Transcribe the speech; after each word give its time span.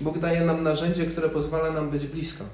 Bóg 0.00 0.18
daje 0.18 0.40
nam 0.40 0.62
narzędzie, 0.62 1.06
które 1.06 1.28
pozwala 1.28 1.70
nam 1.70 1.90
być 1.90 2.06
blisko. 2.06 2.44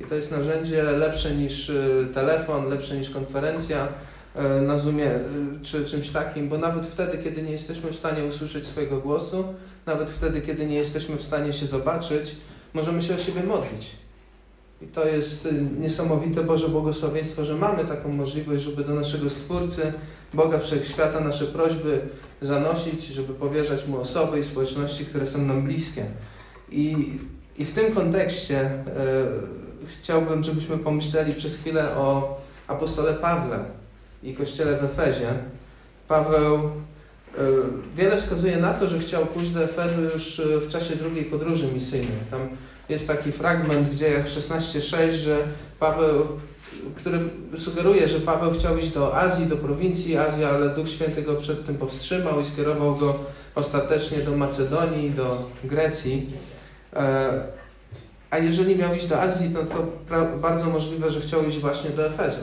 I 0.00 0.04
to 0.04 0.14
jest 0.14 0.30
narzędzie 0.30 0.82
lepsze 0.82 1.34
niż 1.34 1.68
y, 1.68 2.08
telefon, 2.14 2.68
lepsze 2.68 2.96
niż 2.96 3.10
konferencja 3.10 3.88
y, 3.88 4.62
na 4.62 4.78
Zoomie 4.78 5.10
y, 5.10 5.20
czy 5.62 5.84
czymś 5.84 6.08
takim, 6.08 6.48
bo 6.48 6.58
nawet 6.58 6.86
wtedy, 6.86 7.18
kiedy 7.18 7.42
nie 7.42 7.50
jesteśmy 7.50 7.92
w 7.92 7.96
stanie 7.96 8.24
usłyszeć 8.24 8.66
swojego 8.66 9.00
głosu, 9.00 9.44
nawet 9.86 10.10
wtedy, 10.10 10.40
kiedy 10.40 10.66
nie 10.66 10.76
jesteśmy 10.76 11.16
w 11.16 11.22
stanie 11.22 11.52
się 11.52 11.66
zobaczyć, 11.66 12.36
możemy 12.74 13.02
się 13.02 13.14
o 13.14 13.18
siebie 13.18 13.42
modlić. 13.42 13.90
I 14.82 14.86
to 14.86 15.06
jest 15.06 15.48
niesamowite 15.78 16.42
Boże 16.42 16.68
błogosławieństwo, 16.68 17.44
że 17.44 17.54
mamy 17.54 17.84
taką 17.84 18.08
możliwość, 18.08 18.62
żeby 18.62 18.84
do 18.84 18.94
naszego 18.94 19.30
Stwórcy, 19.30 19.92
Boga 20.34 20.58
Wszechświata, 20.58 21.20
nasze 21.20 21.44
prośby 21.44 22.00
zanosić, 22.42 23.06
żeby 23.06 23.34
powierzać 23.34 23.86
Mu 23.86 24.00
osoby 24.00 24.38
i 24.38 24.42
społeczności, 24.42 25.04
które 25.04 25.26
są 25.26 25.42
nam 25.42 25.62
bliskie. 25.62 26.04
I, 26.70 26.96
i 27.58 27.64
w 27.64 27.72
tym 27.72 27.94
kontekście 27.94 28.60
e, 28.60 28.80
chciałbym, 29.86 30.42
żebyśmy 30.42 30.78
pomyśleli 30.78 31.32
przez 31.32 31.56
chwilę 31.56 31.96
o 31.96 32.40
apostole 32.68 33.14
Pawle 33.14 33.58
i 34.22 34.34
kościele 34.34 34.76
w 34.76 34.84
Efezie. 34.84 35.28
Paweł 36.08 36.54
e, 36.56 36.70
wiele 37.96 38.16
wskazuje 38.16 38.56
na 38.56 38.74
to, 38.74 38.88
że 38.88 38.98
chciał 38.98 39.26
pójść 39.26 39.50
do 39.50 39.64
Efezu 39.64 40.02
już 40.02 40.40
e, 40.40 40.60
w 40.60 40.68
czasie 40.68 40.96
drugiej 40.96 41.24
podróży 41.24 41.72
misyjnej. 41.72 42.18
Tam 42.30 42.48
jest 42.88 43.06
taki 43.06 43.32
fragment 43.32 43.88
w 43.88 43.94
dziejach 43.94 44.26
16:6, 44.26 45.12
że 45.12 45.38
Paweł, 45.80 46.26
który 46.96 47.18
sugeruje, 47.56 48.08
że 48.08 48.20
Paweł 48.20 48.52
chciał 48.52 48.78
iść 48.78 48.88
do 48.88 49.16
Azji, 49.16 49.46
do 49.46 49.56
prowincji 49.56 50.16
Azji, 50.16 50.44
ale 50.44 50.74
Duch 50.74 50.88
Święty 50.88 51.22
go 51.22 51.34
przed 51.34 51.66
tym 51.66 51.74
powstrzymał 51.74 52.40
i 52.40 52.44
skierował 52.44 52.96
go 52.96 53.18
ostatecznie 53.54 54.18
do 54.18 54.36
Macedonii, 54.36 55.10
do 55.10 55.50
Grecji. 55.64 56.26
E, 56.96 57.56
a 58.30 58.38
jeżeli 58.38 58.76
miał 58.76 58.94
iść 58.94 59.06
do 59.06 59.20
Azji, 59.22 59.50
to, 59.54 59.62
to 59.64 60.38
bardzo 60.38 60.66
możliwe, 60.66 61.10
że 61.10 61.20
chciał 61.20 61.44
iść 61.44 61.58
właśnie 61.58 61.90
do 61.90 62.06
Efezu, 62.06 62.40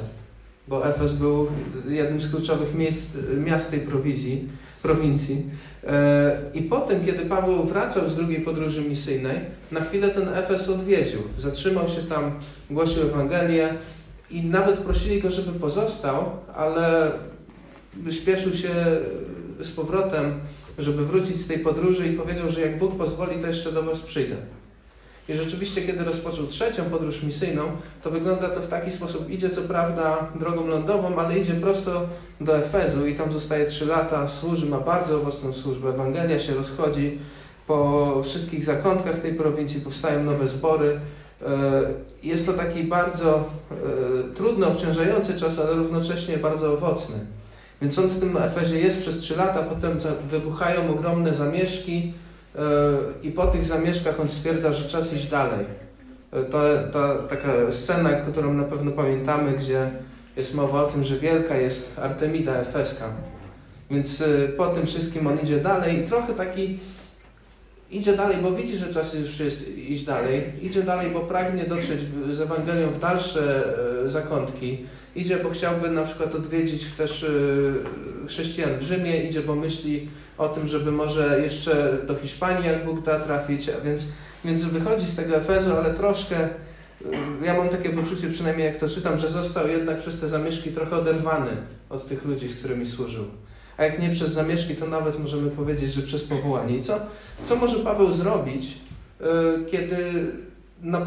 bo 0.67 0.87
Efez 0.87 1.13
był 1.13 1.47
jednym 1.89 2.21
z 2.21 2.31
kluczowych 2.31 2.75
miejsc, 2.75 3.07
miast 3.37 3.71
tej 3.71 3.79
prowizji, 3.79 4.49
prowincji. 4.81 5.45
E, 5.87 6.41
I 6.53 6.61
potem, 6.61 7.05
kiedy 7.05 7.25
Paweł 7.25 7.63
wracał 7.63 8.09
z 8.09 8.15
drugiej 8.15 8.41
podróży 8.41 8.81
misyjnej, 8.81 9.39
na 9.71 9.81
chwilę 9.81 10.09
ten 10.09 10.27
Efes 10.29 10.69
odwiedził. 10.69 11.19
Zatrzymał 11.37 11.87
się 11.87 12.01
tam, 12.01 12.31
głosił 12.69 13.03
Ewangelię 13.03 13.73
i 14.31 14.41
nawet 14.41 14.77
prosili 14.77 15.21
go, 15.21 15.31
żeby 15.31 15.59
pozostał, 15.59 16.25
ale 16.53 17.11
śpieszył 18.11 18.53
się 18.53 18.69
z 19.61 19.71
powrotem, 19.71 20.39
żeby 20.77 21.05
wrócić 21.05 21.41
z 21.41 21.47
tej 21.47 21.59
podróży 21.59 22.07
i 22.07 22.17
powiedział, 22.17 22.49
że 22.49 22.61
jak 22.61 22.77
Bóg 22.77 22.97
pozwoli, 22.97 23.41
to 23.41 23.47
jeszcze 23.47 23.71
do 23.71 23.83
Was 23.83 23.99
przyjdę. 23.99 24.35
I 25.29 25.33
rzeczywiście, 25.33 25.81
kiedy 25.81 26.03
rozpoczął 26.03 26.47
trzecią 26.47 26.83
podróż 26.83 27.23
misyjną, 27.23 27.63
to 28.03 28.11
wygląda 28.11 28.49
to 28.49 28.61
w 28.61 28.67
taki 28.67 28.91
sposób. 28.91 29.29
Idzie 29.29 29.49
co 29.49 29.61
prawda 29.61 30.27
drogą 30.39 30.67
lądową, 30.67 31.19
ale 31.19 31.39
idzie 31.39 31.53
prosto 31.53 32.07
do 32.41 32.57
Efezu 32.57 33.07
i 33.07 33.15
tam 33.15 33.31
zostaje 33.31 33.65
trzy 33.65 33.85
lata, 33.85 34.27
służy, 34.27 34.65
ma 34.65 34.79
bardzo 34.79 35.17
owocną 35.17 35.53
służbę. 35.53 35.89
Ewangelia 35.89 36.39
się 36.39 36.53
rozchodzi 36.53 37.19
po 37.67 38.21
wszystkich 38.23 38.65
zakątkach 38.65 39.19
tej 39.19 39.33
prowincji, 39.33 39.81
powstają 39.81 40.23
nowe 40.23 40.47
zbory. 40.47 40.99
E, 41.41 41.49
jest 42.23 42.45
to 42.45 42.53
taki 42.53 42.83
bardzo 42.83 43.43
e, 43.71 44.33
trudny, 44.33 44.65
obciążający 44.65 45.39
czas, 45.39 45.59
ale 45.59 45.73
równocześnie 45.73 46.37
bardzo 46.37 46.73
owocny. 46.73 47.15
Więc 47.83 47.99
on 47.99 48.07
w 48.07 48.19
tym 48.19 48.37
Efezie 48.37 48.79
jest 48.79 49.01
przez 49.01 49.17
trzy 49.17 49.35
lata, 49.35 49.61
potem 49.61 49.97
wybuchają 50.29 50.89
ogromne 50.89 51.33
zamieszki, 51.33 52.13
i 53.23 53.31
po 53.31 53.47
tych 53.47 53.65
zamieszkach 53.65 54.19
on 54.19 54.29
stwierdza, 54.29 54.73
że 54.73 54.89
czas 54.89 55.13
iść 55.13 55.29
dalej. 55.29 55.65
E, 56.31 56.43
to, 56.43 56.63
to 56.91 57.15
taka 57.29 57.71
scena, 57.71 58.09
którą 58.09 58.53
na 58.53 58.63
pewno 58.63 58.91
pamiętamy, 58.91 59.51
gdzie 59.51 59.89
jest 60.37 60.55
mowa 60.55 60.83
o 60.83 60.91
tym, 60.91 61.03
że 61.03 61.19
wielka 61.19 61.57
jest 61.57 61.99
Artemida 61.99 62.55
Efeska. 62.55 63.05
Więc 63.91 64.21
e, 64.21 64.47
po 64.47 64.67
tym 64.67 64.85
wszystkim 64.85 65.27
on 65.27 65.39
idzie 65.43 65.59
dalej 65.59 65.99
i 65.99 66.03
trochę 66.03 66.33
taki 66.33 66.79
idzie 67.91 68.17
dalej, 68.17 68.37
bo 68.37 68.51
widzi, 68.51 68.77
że 68.77 68.93
czas 68.93 69.13
już 69.13 69.39
jest 69.39 69.77
iść 69.77 70.03
dalej. 70.03 70.43
Idzie 70.61 70.83
dalej, 70.83 71.11
bo 71.11 71.19
pragnie 71.19 71.63
dotrzeć 71.63 71.99
z 72.29 72.41
Ewangelią 72.41 72.89
w 72.89 72.99
dalsze 72.99 73.65
e, 74.03 74.09
zakątki. 74.09 74.77
Idzie, 75.15 75.37
bo 75.37 75.49
chciałby 75.49 75.89
na 75.89 76.03
przykład 76.03 76.35
odwiedzić 76.35 76.85
też 76.85 77.25
chrześcijan 78.27 78.77
w 78.77 78.81
Rzymie. 78.81 79.23
Idzie, 79.23 79.41
bo 79.41 79.55
myśli 79.55 80.09
o 80.37 80.49
tym, 80.49 80.67
żeby 80.67 80.91
może 80.91 81.39
jeszcze 81.41 81.97
do 82.07 82.15
Hiszpanii, 82.15 82.67
jak 82.67 82.85
Bóg 82.85 83.01
da, 83.01 83.19
trafić, 83.19 83.69
a 83.69 83.81
więc, 83.81 84.07
więc 84.45 84.63
wychodzi 84.63 85.05
z 85.05 85.15
tego 85.15 85.35
Efezu, 85.35 85.71
ale 85.77 85.93
troszkę, 85.93 86.35
y, 86.45 87.45
ja 87.45 87.57
mam 87.57 87.69
takie 87.69 87.89
poczucie, 87.89 88.29
przynajmniej 88.29 88.65
jak 88.65 88.77
to 88.77 88.89
czytam, 88.89 89.17
że 89.17 89.29
został 89.29 89.67
jednak 89.67 89.99
przez 89.99 90.19
te 90.19 90.27
zamieszki 90.27 90.71
trochę 90.71 90.95
oderwany 90.95 91.51
od 91.89 92.07
tych 92.07 92.25
ludzi, 92.25 92.47
z 92.47 92.55
którymi 92.55 92.85
służył. 92.85 93.25
A 93.77 93.83
jak 93.83 93.99
nie 93.99 94.09
przez 94.09 94.31
zamieszki, 94.31 94.75
to 94.75 94.87
nawet 94.87 95.19
możemy 95.19 95.49
powiedzieć, 95.51 95.93
że 95.93 96.01
przez 96.01 96.23
powołanie. 96.23 96.77
I 96.77 96.83
co, 96.83 96.99
co 97.43 97.55
może 97.55 97.79
Paweł 97.79 98.11
zrobić, 98.11 98.77
yy, 99.19 99.65
kiedy, 99.71 100.31
na, 100.81 101.05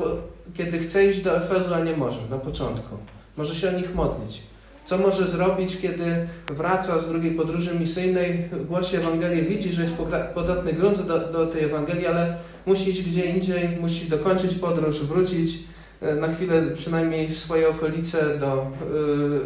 kiedy 0.55 0.79
chce 0.79 1.07
iść 1.07 1.23
do 1.23 1.37
Efezu, 1.37 1.75
a 1.75 1.81
nie 1.81 1.97
może 1.97 2.19
na 2.31 2.39
początku? 2.39 2.97
Może 3.37 3.55
się 3.55 3.69
o 3.69 3.73
nich 3.73 3.95
modlić 3.95 4.43
co 4.87 4.99
może 4.99 5.27
zrobić, 5.27 5.79
kiedy 5.83 6.27
wraca 6.49 6.99
z 6.99 7.09
drugiej 7.09 7.31
podróży 7.31 7.75
misyjnej, 7.81 8.49
głosi 8.69 8.97
Ewangelię, 8.97 9.43
widzi, 9.43 9.73
że 9.73 9.83
jest 9.83 9.95
podatny 10.35 10.73
grunt 10.73 11.07
do, 11.07 11.19
do 11.19 11.47
tej 11.47 11.65
Ewangelii, 11.65 12.07
ale 12.07 12.37
musi 12.67 12.91
iść 12.91 13.11
gdzie 13.11 13.25
indziej, 13.25 13.69
musi 13.81 14.09
dokończyć 14.09 14.55
podróż, 14.55 15.01
wrócić 15.01 15.59
e, 16.01 16.15
na 16.15 16.29
chwilę 16.29 16.63
przynajmniej 16.75 17.29
w 17.29 17.39
swoje 17.39 17.69
okolice 17.69 18.39
do 18.39 18.71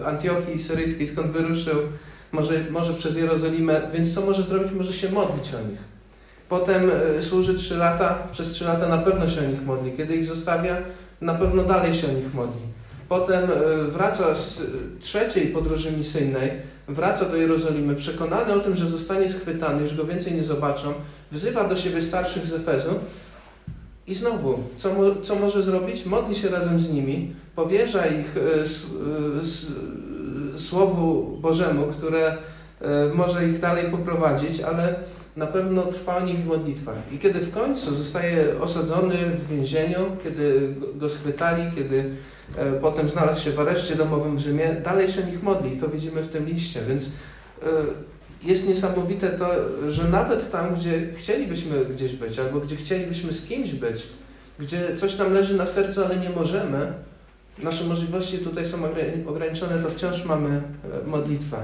y, 0.01 0.07
Antiochii 0.07 0.59
Syryjskiej, 0.59 1.09
skąd 1.09 1.33
wyruszył, 1.33 1.77
może, 2.33 2.65
może 2.71 2.95
przez 2.95 3.17
Jerozolimę, 3.17 3.81
więc 3.93 4.15
co 4.15 4.21
może 4.21 4.43
zrobić? 4.43 4.73
Może 4.73 4.93
się 4.93 5.11
modlić 5.13 5.55
o 5.55 5.69
nich. 5.69 5.79
Potem 6.49 6.91
y, 7.19 7.23
służy 7.23 7.55
trzy 7.55 7.77
lata, 7.77 8.19
przez 8.33 8.53
trzy 8.53 8.65
lata 8.65 8.89
na 8.89 8.99
pewno 8.99 9.29
się 9.29 9.41
o 9.41 9.51
nich 9.51 9.67
modli. 9.67 9.93
Kiedy 9.93 10.17
ich 10.17 10.25
zostawia, 10.25 10.77
na 11.21 11.35
pewno 11.35 11.65
dalej 11.65 11.95
się 11.95 12.07
o 12.07 12.13
nich 12.13 12.35
modli. 12.35 12.70
Potem 13.11 13.45
e, 13.45 13.85
wraca 13.85 14.35
z 14.35 14.63
trzeciej 15.01 15.47
podróży 15.47 15.93
misyjnej, 15.93 16.51
wraca 16.89 17.25
do 17.25 17.37
Jerozolimy, 17.37 17.95
przekonany 17.95 18.53
o 18.53 18.61
tym, 18.61 18.75
że 18.75 18.87
zostanie 18.87 19.29
schwytany, 19.29 19.83
już 19.83 19.97
go 19.97 20.05
więcej 20.05 20.35
nie 20.35 20.45
zobaczą, 20.45 20.95
wzywa 21.33 21.69
do 21.69 21.77
siebie 21.77 22.03
starszych 22.03 22.47
z 22.47 22.53
Efezu 22.53 22.91
i 24.07 24.15
znowu, 24.15 24.59
co, 24.77 24.91
co 25.23 25.35
może 25.35 25.63
zrobić? 25.63 26.07
Modli 26.07 26.35
się 26.35 26.49
razem 26.49 26.81
z 26.81 26.93
nimi, 26.93 27.33
powierza 27.57 28.07
ich 28.07 28.37
e, 28.37 28.41
e, 28.41 28.65
Słowu 30.59 31.37
Bożemu, 31.41 31.87
które 31.87 32.37
może 33.15 33.49
ich 33.49 33.61
dalej 33.61 33.91
poprowadzić, 33.91 34.61
ale 34.61 34.95
na 35.37 35.47
pewno 35.47 35.83
trwa 35.83 36.17
o 36.17 36.21
nich 36.21 36.39
w 36.39 36.47
modlitwach. 36.47 36.97
I 37.13 37.19
kiedy 37.19 37.41
w 37.41 37.55
końcu 37.55 37.95
zostaje 37.95 38.61
osadzony 38.61 39.31
w 39.31 39.49
więzieniu, 39.49 40.17
kiedy 40.25 40.75
go 40.95 41.09
schwytali, 41.09 41.63
kiedy 41.75 42.11
potem 42.81 43.09
znalazł 43.09 43.45
się 43.45 43.51
w 43.51 43.61
areszcie 43.61 43.97
domowym 43.97 44.37
w 44.37 44.41
Rzymie, 44.41 44.77
dalej 44.85 45.11
się 45.11 45.23
nich 45.23 45.43
modli. 45.43 45.77
To 45.77 45.89
widzimy 45.89 46.23
w 46.23 46.29
tym 46.29 46.47
liście, 46.47 46.81
więc 46.89 47.07
e, 47.63 47.67
jest 48.45 48.69
niesamowite 48.69 49.29
to, 49.29 49.51
że 49.89 50.05
nawet 50.05 50.51
tam, 50.51 50.75
gdzie 50.75 51.09
chcielibyśmy 51.17 51.85
gdzieś 51.85 52.13
być, 52.13 52.39
albo 52.39 52.61
gdzie 52.61 52.77
chcielibyśmy 52.77 53.33
z 53.33 53.47
kimś 53.47 53.71
być, 53.71 54.07
gdzie 54.59 54.97
coś 54.97 55.19
nam 55.19 55.33
leży 55.33 55.57
na 55.57 55.67
sercu, 55.67 56.05
ale 56.05 56.17
nie 56.17 56.31
możemy, 56.31 56.93
nasze 57.63 57.85
możliwości 57.85 58.39
tutaj 58.39 58.65
są 58.65 58.79
ograniczone, 59.27 59.83
to 59.83 59.91
wciąż 59.91 60.25
mamy 60.25 60.49
e, 60.51 61.07
modlitwę. 61.07 61.57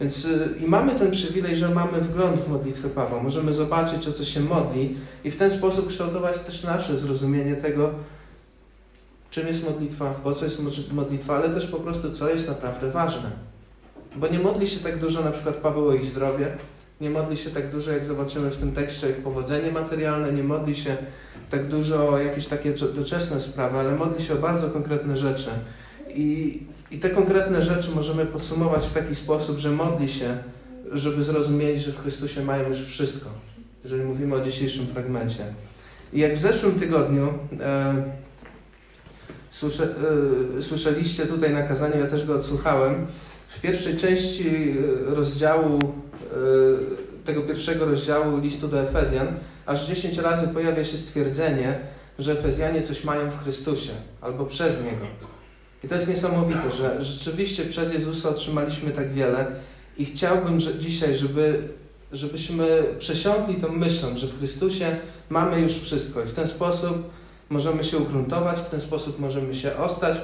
Więc 0.00 0.28
i 0.60 0.66
mamy 0.66 0.94
ten 0.94 1.10
przywilej, 1.10 1.56
że 1.56 1.68
mamy 1.68 2.00
wgląd 2.00 2.38
w 2.38 2.48
modlitwę 2.48 2.88
Pawła. 2.88 3.22
Możemy 3.22 3.54
zobaczyć, 3.54 4.08
o 4.08 4.12
co 4.12 4.24
się 4.24 4.40
modli 4.40 4.96
i 5.24 5.30
w 5.30 5.36
ten 5.36 5.50
sposób 5.50 5.88
kształtować 5.88 6.38
też 6.38 6.64
nasze 6.64 6.96
zrozumienie 6.96 7.56
tego, 7.56 7.90
czym 9.36 9.46
jest 9.46 9.64
modlitwa, 9.64 10.10
po 10.10 10.32
co 10.32 10.44
jest 10.44 10.60
modlitwa, 10.92 11.36
ale 11.36 11.50
też 11.50 11.66
po 11.66 11.76
prostu 11.76 12.10
co 12.10 12.30
jest 12.30 12.48
naprawdę 12.48 12.90
ważne. 12.90 13.30
Bo 14.16 14.28
nie 14.28 14.38
modli 14.38 14.68
się 14.68 14.80
tak 14.80 14.98
dużo 14.98 15.24
na 15.24 15.30
przykład 15.30 15.54
Paweł 15.54 15.88
o 15.88 15.94
ich 15.94 16.04
zdrowie, 16.04 16.56
nie 17.00 17.10
modli 17.10 17.36
się 17.36 17.50
tak 17.50 17.70
dużo, 17.70 17.92
jak 17.92 18.04
zobaczymy 18.04 18.50
w 18.50 18.56
tym 18.56 18.72
tekście, 18.72 19.06
o 19.06 19.10
ich 19.10 19.16
powodzenie 19.16 19.72
materialne, 19.72 20.32
nie 20.32 20.42
modli 20.42 20.74
się 20.74 20.96
tak 21.50 21.66
dużo 21.68 22.08
o 22.08 22.18
jakieś 22.18 22.46
takie 22.46 22.74
doczesne 22.94 23.40
sprawy, 23.40 23.78
ale 23.78 23.94
modli 23.94 24.24
się 24.24 24.34
o 24.34 24.36
bardzo 24.36 24.70
konkretne 24.70 25.16
rzeczy. 25.16 25.50
I, 26.14 26.60
I 26.90 26.98
te 26.98 27.10
konkretne 27.10 27.62
rzeczy 27.62 27.90
możemy 27.94 28.26
podsumować 28.26 28.86
w 28.86 28.94
taki 28.94 29.14
sposób, 29.14 29.58
że 29.58 29.70
modli 29.70 30.08
się, 30.08 30.38
żeby 30.92 31.22
zrozumieli, 31.22 31.78
że 31.78 31.92
w 31.92 32.02
Chrystusie 32.02 32.44
mają 32.44 32.68
już 32.68 32.78
wszystko, 32.78 33.30
jeżeli 33.84 34.04
mówimy 34.04 34.34
o 34.34 34.40
dzisiejszym 34.40 34.86
fragmencie. 34.86 35.44
I 36.12 36.20
jak 36.20 36.34
w 36.34 36.40
zeszłym 36.40 36.72
tygodniu 36.72 37.28
e, 37.60 38.25
Słysze, 39.56 39.88
y, 40.58 40.62
słyszeliście 40.62 41.26
tutaj 41.26 41.50
na 41.50 41.62
kazaniu, 41.62 42.00
ja 42.00 42.06
też 42.06 42.26
go 42.26 42.34
odsłuchałem. 42.34 43.06
W 43.48 43.60
pierwszej 43.60 43.96
części 43.96 44.48
y, 44.48 45.14
rozdziału 45.14 45.78
y, 45.78 47.24
tego 47.24 47.42
pierwszego 47.42 47.84
rozdziału 47.84 48.38
listu 48.38 48.68
do 48.68 48.82
Efezjan, 48.82 49.26
aż 49.66 49.86
10 49.86 50.18
razy 50.18 50.48
pojawia 50.48 50.84
się 50.84 50.96
stwierdzenie, 50.96 51.78
że 52.18 52.32
Efezjanie 52.32 52.82
coś 52.82 53.04
mają 53.04 53.30
w 53.30 53.42
Chrystusie 53.42 53.90
albo 54.20 54.46
przez 54.46 54.84
Niego. 54.84 55.06
I 55.84 55.88
to 55.88 55.94
jest 55.94 56.08
niesamowite, 56.08 56.72
że 56.78 57.02
rzeczywiście 57.02 57.64
przez 57.64 57.92
Jezusa 57.92 58.28
otrzymaliśmy 58.28 58.90
tak 58.90 59.12
wiele 59.12 59.46
i 59.98 60.04
chciałbym 60.04 60.60
że 60.60 60.78
dzisiaj, 60.78 61.16
żeby, 61.16 61.68
żebyśmy 62.12 62.84
przesiąkli 62.98 63.54
tą 63.54 63.72
myślą, 63.72 64.16
że 64.16 64.26
w 64.26 64.38
Chrystusie 64.38 64.96
mamy 65.30 65.60
już 65.60 65.72
wszystko 65.72 66.22
i 66.22 66.26
w 66.26 66.32
ten 66.32 66.46
sposób 66.46 67.10
możemy 67.50 67.84
się 67.84 67.98
ugruntować, 67.98 68.58
w 68.58 68.70
ten 68.70 68.80
sposób 68.80 69.20
możemy 69.20 69.54
się 69.54 69.76
ostać 69.76 70.16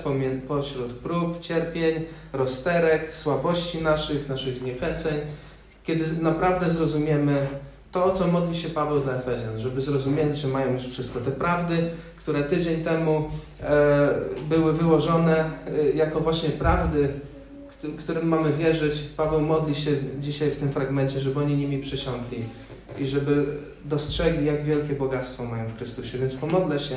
pośród 0.49 0.93
prób, 0.93 1.41
cierpień, 1.41 2.05
rozterek, 2.33 3.15
słabości 3.15 3.83
naszych, 3.83 4.29
naszych 4.29 4.57
zniechęceń, 4.57 5.15
kiedy 5.85 6.23
naprawdę 6.23 6.71
zrozumiemy 6.71 7.47
to, 7.93 8.11
co 8.11 8.27
modli 8.27 8.57
się 8.57 8.69
Paweł 8.69 9.01
dla 9.01 9.15
Efezjan, 9.15 9.59
żeby 9.59 9.81
zrozumieli, 9.81 10.37
że 10.37 10.49
mają 10.49 10.73
już 10.73 10.83
wszystko. 10.83 11.21
Te 11.21 11.31
prawdy, 11.31 11.91
które 12.17 12.43
tydzień 12.43 12.85
temu 12.85 13.31
e, 13.61 14.15
były 14.49 14.73
wyłożone 14.73 15.37
e, 15.39 15.91
jako 15.95 16.21
właśnie 16.21 16.49
prawdy, 16.49 17.13
którym 17.99 18.29
mamy 18.29 18.53
wierzyć, 18.53 18.95
Paweł 19.17 19.41
modli 19.41 19.75
się 19.75 19.91
dzisiaj 20.21 20.51
w 20.51 20.57
tym 20.57 20.73
fragmencie, 20.73 21.21
żeby 21.21 21.41
oni 21.41 21.57
nimi 21.57 21.79
przysiągli 21.79 22.45
i 22.99 23.07
żeby 23.07 23.47
dostrzegli, 23.85 24.47
jak 24.47 24.65
wielkie 24.65 24.95
bogactwo 24.95 25.45
mają 25.45 25.67
w 25.69 25.77
Chrystusie. 25.77 26.19
Więc 26.19 26.35
pomodlę 26.35 26.81
się 26.81 26.97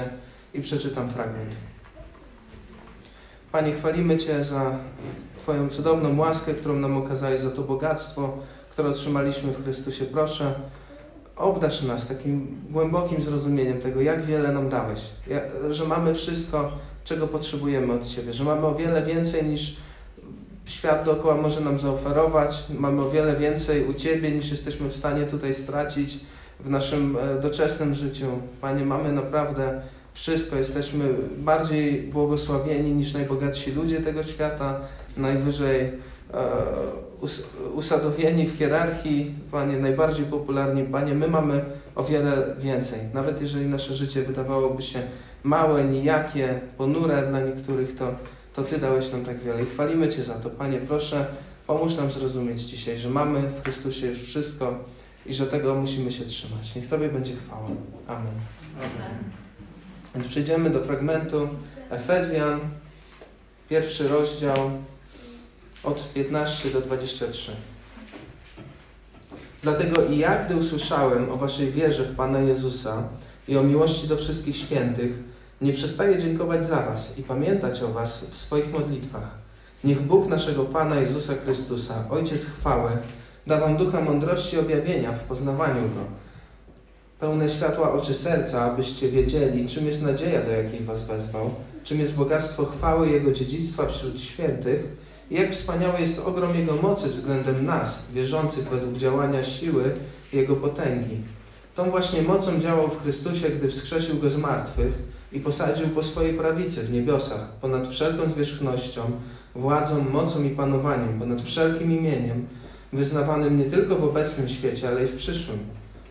i 0.54 0.62
przeczytam 0.62 1.10
fragment. 1.10 1.56
Panie, 3.52 3.74
chwalimy 3.74 4.18
Cię 4.18 4.44
za 4.44 4.80
Twoją 5.42 5.70
cudowną 5.70 6.18
łaskę, 6.18 6.54
którą 6.54 6.76
nam 6.76 6.98
okazałeś, 6.98 7.42
za 7.42 7.52
to 7.52 7.62
bogactwo, 7.62 8.38
które 8.72 8.90
otrzymaliśmy 8.90 9.52
w 9.52 9.64
Chrystusie. 9.64 10.06
Proszę, 10.06 10.54
obdasz 11.36 11.84
nas 11.84 12.08
takim 12.08 12.62
głębokim 12.70 13.22
zrozumieniem 13.22 13.80
tego, 13.80 14.02
jak 14.02 14.26
wiele 14.26 14.52
nam 14.52 14.70
dałeś, 14.70 15.00
że 15.70 15.86
mamy 15.86 16.16
wszystko, 16.16 16.72
czego 17.04 17.28
potrzebujemy 17.28 17.94
od 17.94 18.08
Ciebie, 18.08 18.34
że 18.34 18.44
mamy 18.44 18.68
o 18.68 18.76
wiele 18.76 19.02
więcej 19.02 19.46
niż 19.46 19.78
świat 20.66 21.06
dookoła 21.06 21.36
może 21.36 21.62
nam 21.62 21.80
zaoferować. 21.80 22.64
Mamy 22.80 23.02
o 23.02 23.12
wiele 23.12 23.36
więcej 23.36 23.86
u 23.86 23.94
Ciebie 23.94 24.32
niż 24.32 24.52
jesteśmy 24.52 24.90
w 24.90 24.96
stanie 24.96 25.26
tutaj 25.26 25.54
stracić 25.54 26.20
w 26.60 26.70
naszym 26.70 27.18
e, 27.18 27.42
doczesnym 27.42 27.96
życiu. 27.96 28.26
Panie, 28.62 28.86
mamy 28.86 29.12
naprawdę 29.12 29.82
wszystko. 30.14 30.56
Jesteśmy 30.56 31.06
bardziej 31.38 32.02
błogosławieni 32.02 32.92
niż 32.92 33.14
najbogatsi 33.14 33.72
ludzie 33.72 34.02
tego 34.02 34.24
świata, 34.24 34.80
najwyżej 35.18 35.82
e, 35.82 35.92
usadowieni 37.76 38.48
w 38.48 38.58
hierarchii, 38.58 39.36
Panie, 39.52 39.78
najbardziej 39.78 40.26
popularni. 40.26 40.84
Panie, 40.84 41.14
my 41.14 41.28
mamy 41.28 41.66
o 41.96 42.04
wiele 42.04 42.56
więcej. 42.60 43.00
Nawet 43.14 43.42
jeżeli 43.42 43.66
nasze 43.66 43.96
życie 43.96 44.22
wydawałoby 44.22 44.82
się 44.82 45.00
małe, 45.44 45.84
nijakie, 45.84 46.60
ponure 46.78 47.28
dla 47.28 47.40
niektórych, 47.40 47.96
to 47.96 48.16
to 48.56 48.64
Ty 48.64 48.78
dałeś 48.78 49.12
nam 49.12 49.26
tak 49.26 49.40
wiele 49.40 49.64
i 49.64 49.66
chwalimy 49.66 50.10
Cię 50.10 50.24
za 50.24 50.34
to. 50.34 50.50
Panie, 50.50 50.80
proszę, 50.88 51.26
pomóż 51.68 51.96
nam 51.96 52.12
zrozumieć 52.12 52.62
dzisiaj, 52.62 53.00
że 53.00 53.10
mamy 53.10 53.50
w 53.50 53.64
Chrystusie 53.64 54.08
już 54.08 54.20
wszystko 54.20 54.80
i 55.26 55.34
że 55.34 55.48
tego 55.48 55.76
musimy 55.76 56.12
się 56.12 56.26
trzymać. 56.26 56.76
Niech 56.76 56.88
Tobie 56.88 57.10
będzie 57.10 57.36
chwała. 57.36 57.68
Amen. 58.08 58.34
Amen. 58.78 59.18
Więc 60.16 60.28
przejdziemy 60.28 60.70
do 60.70 60.84
fragmentu 60.84 61.50
Efezjan, 61.90 62.60
pierwszy 63.70 64.08
rozdział 64.08 64.72
od 65.84 66.14
15 66.14 66.70
do 66.70 66.82
23. 66.82 67.52
Dlatego 69.64 70.06
i 70.06 70.18
ja, 70.18 70.46
gdy 70.46 70.56
usłyszałem 70.56 71.32
o 71.32 71.38
Waszej 71.38 71.72
wierze 71.72 72.04
w 72.04 72.16
Pana 72.16 72.40
Jezusa 72.40 73.10
i 73.48 73.58
o 73.58 73.64
miłości 73.64 74.08
do 74.08 74.18
wszystkich 74.18 74.58
świętych, 74.58 75.12
nie 75.62 75.74
przestaję 75.74 76.20
dziękować 76.20 76.66
za 76.66 76.82
Was 76.82 77.20
i 77.20 77.24
pamiętać 77.24 77.82
o 77.82 77.88
Was 77.88 78.26
w 78.32 78.38
swoich 78.38 78.74
modlitwach. 78.74 79.46
Niech 79.84 80.02
Bóg 80.02 80.28
naszego 80.28 80.64
Pana 80.64 81.00
Jezusa 81.00 81.34
Chrystusa, 81.34 81.94
Ojciec 82.10 82.46
chwały, 82.46 82.92
da 83.48 83.60
Wam 83.60 83.78
ducha 83.78 84.02
mądrości 84.02 84.56
i 84.56 84.60
objawienia 84.60 85.14
w 85.14 85.24
poznawaniu 85.24 85.82
Go. 85.82 86.02
Pełne 87.20 87.50
światła 87.50 87.92
oczy 87.92 88.14
serca, 88.14 88.62
abyście 88.62 89.10
wiedzieli, 89.10 89.70
czym 89.70 89.86
jest 89.86 90.04
nadzieja, 90.04 90.42
do 90.42 90.52
jakiej 90.52 90.80
Was 90.80 91.08
wezwał, 91.08 91.52
czym 91.84 92.00
jest 92.00 92.16
bogactwo 92.16 92.66
chwały 92.66 93.10
Jego 93.10 93.32
dziedzictwa 93.32 93.88
wśród 93.88 94.22
świętych 94.22 94.84
i 95.32 95.36
jak 95.36 95.52
wspaniały 95.52 96.00
jest 96.00 96.20
ogrom 96.20 96.56
Jego 96.56 96.76
mocy 96.76 97.08
względem 97.08 97.66
nas, 97.66 98.06
wierzących 98.14 98.70
według 98.70 98.98
działania 98.98 99.44
siły 99.44 99.92
Jego 100.34 100.56
potęgi. 100.56 101.18
Tą 101.76 101.92
właśnie 101.92 102.22
mocą 102.22 102.60
działał 102.60 102.88
w 102.88 103.02
Chrystusie, 103.02 103.50
gdy 103.50 103.70
wskrzesił 103.70 104.20
Go 104.20 104.30
z 104.30 104.38
martwych, 104.38 104.94
i 105.32 105.40
posadził 105.40 105.88
po 105.88 106.04
swojej 106.04 106.34
prawicy 106.34 106.82
w 106.82 106.92
niebiosach, 106.92 107.50
ponad 107.62 107.88
wszelką 107.88 108.30
zwierzchnością, 108.30 109.02
władzą, 109.56 110.10
mocą 110.10 110.44
i 110.44 110.50
panowaniem, 110.50 111.20
ponad 111.20 111.42
wszelkim 111.42 111.92
imieniem, 111.92 112.46
wyznawanym 112.94 113.60
nie 113.60 113.66
tylko 113.66 113.96
w 113.96 114.04
obecnym 114.04 114.50
świecie, 114.50 114.88
ale 114.88 115.04
i 115.04 115.08
w 115.08 115.16
przyszłym. 115.16 115.60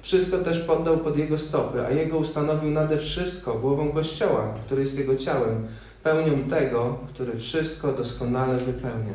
Wszystko 0.03 0.39
też 0.39 0.59
poddał 0.61 0.99
pod 0.99 1.17
Jego 1.17 1.39
stopy, 1.39 1.87
a 1.87 1.91
Jego 1.91 2.19
ustanowił 2.19 2.71
nade 2.71 2.99
wszystko 2.99 3.55
głową 3.55 3.91
Kościoła, 3.91 4.55
który 4.67 4.81
jest 4.81 4.99
Jego 4.99 5.17
ciałem, 5.17 5.67
pełnią 6.03 6.39
tego, 6.39 6.99
który 7.09 7.37
wszystko 7.37 7.93
doskonale 7.93 8.59
wypełnia. 8.59 9.15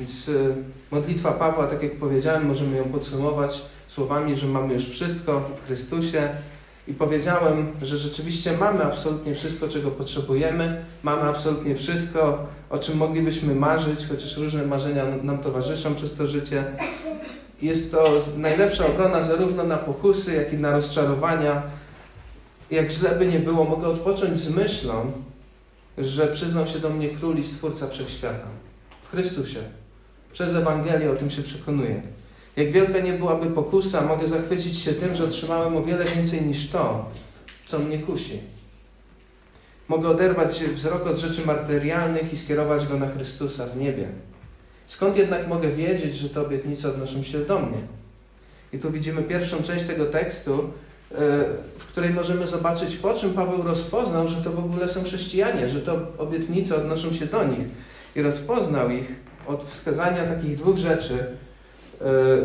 Więc 0.00 0.28
y, 0.28 0.54
modlitwa 0.90 1.32
Pawła, 1.32 1.66
tak 1.66 1.82
jak 1.82 1.96
powiedziałem, 1.96 2.46
możemy 2.46 2.76
ją 2.76 2.84
podsumować 2.84 3.62
słowami, 3.86 4.36
że 4.36 4.46
mamy 4.46 4.74
już 4.74 4.88
wszystko 4.88 5.40
w 5.40 5.66
Chrystusie, 5.66 6.28
i 6.88 6.94
powiedziałem, 6.94 7.66
że 7.82 7.98
rzeczywiście 7.98 8.52
mamy 8.56 8.84
absolutnie 8.84 9.34
wszystko, 9.34 9.68
czego 9.68 9.90
potrzebujemy, 9.90 10.84
mamy 11.02 11.22
absolutnie 11.22 11.76
wszystko, 11.76 12.46
o 12.70 12.78
czym 12.78 12.96
moglibyśmy 12.96 13.54
marzyć, 13.54 14.06
chociaż 14.08 14.36
różne 14.36 14.66
marzenia 14.66 15.04
nam 15.22 15.38
towarzyszą 15.38 15.94
przez 15.94 16.14
to 16.14 16.26
życie. 16.26 16.64
Jest 17.62 17.92
to 17.92 18.04
najlepsza 18.36 18.86
obrona 18.86 19.22
zarówno 19.22 19.64
na 19.64 19.76
pokusy, 19.76 20.34
jak 20.34 20.52
i 20.52 20.56
na 20.56 20.72
rozczarowania. 20.72 21.62
Jak 22.70 22.90
źle 22.90 23.10
by 23.10 23.26
nie 23.26 23.38
było, 23.38 23.64
mogę 23.64 23.86
odpocząć 23.86 24.38
z 24.38 24.54
myślą, 24.54 25.12
że 25.98 26.26
przyznał 26.26 26.66
się 26.66 26.78
do 26.78 26.90
mnie 26.90 27.08
Król 27.08 27.38
i 27.38 27.42
Stwórca 27.42 27.88
Wszechświata. 27.88 28.46
W 29.02 29.10
Chrystusie. 29.10 29.60
Przez 30.32 30.54
Ewangelię 30.54 31.10
o 31.10 31.16
tym 31.16 31.30
się 31.30 31.42
przekonuję. 31.42 32.02
Jak 32.56 32.70
wielka 32.70 32.98
nie 32.98 33.12
byłaby 33.12 33.46
pokusa, 33.46 34.06
mogę 34.06 34.26
zachwycić 34.26 34.78
się 34.78 34.92
tym, 34.92 35.16
że 35.16 35.24
otrzymałem 35.24 35.76
o 35.76 35.82
wiele 35.82 36.04
więcej 36.04 36.42
niż 36.42 36.70
to, 36.70 37.10
co 37.66 37.78
mnie 37.78 37.98
kusi. 37.98 38.40
Mogę 39.88 40.08
oderwać 40.08 40.64
wzrok 40.64 41.06
od 41.06 41.18
rzeczy 41.18 41.46
materialnych 41.46 42.32
i 42.32 42.36
skierować 42.36 42.86
go 42.86 42.96
na 42.96 43.08
Chrystusa 43.08 43.66
w 43.66 43.76
niebie. 43.76 44.08
Skąd 44.86 45.16
jednak 45.16 45.48
mogę 45.48 45.68
wiedzieć, 45.68 46.16
że 46.16 46.28
te 46.28 46.40
obietnice 46.40 46.88
odnoszą 46.88 47.22
się 47.22 47.38
do 47.38 47.58
mnie? 47.58 47.78
I 48.72 48.78
tu 48.78 48.90
widzimy 48.90 49.22
pierwszą 49.22 49.62
część 49.62 49.84
tego 49.84 50.06
tekstu, 50.06 50.60
e, 50.60 51.16
w 51.78 51.86
której 51.86 52.10
możemy 52.10 52.46
zobaczyć, 52.46 52.96
po 52.96 53.14
czym 53.14 53.34
Paweł 53.34 53.62
rozpoznał, 53.62 54.28
że 54.28 54.36
to 54.36 54.50
w 54.50 54.58
ogóle 54.58 54.88
są 54.88 55.04
chrześcijanie, 55.04 55.68
że 55.68 55.80
te 55.80 56.00
obietnice 56.18 56.76
odnoszą 56.76 57.12
się 57.12 57.26
do 57.26 57.44
nich. 57.44 57.66
I 58.16 58.22
rozpoznał 58.22 58.90
ich 58.90 59.06
od 59.46 59.64
wskazania 59.64 60.24
takich 60.24 60.56
dwóch 60.56 60.78
rzeczy, 60.78 61.26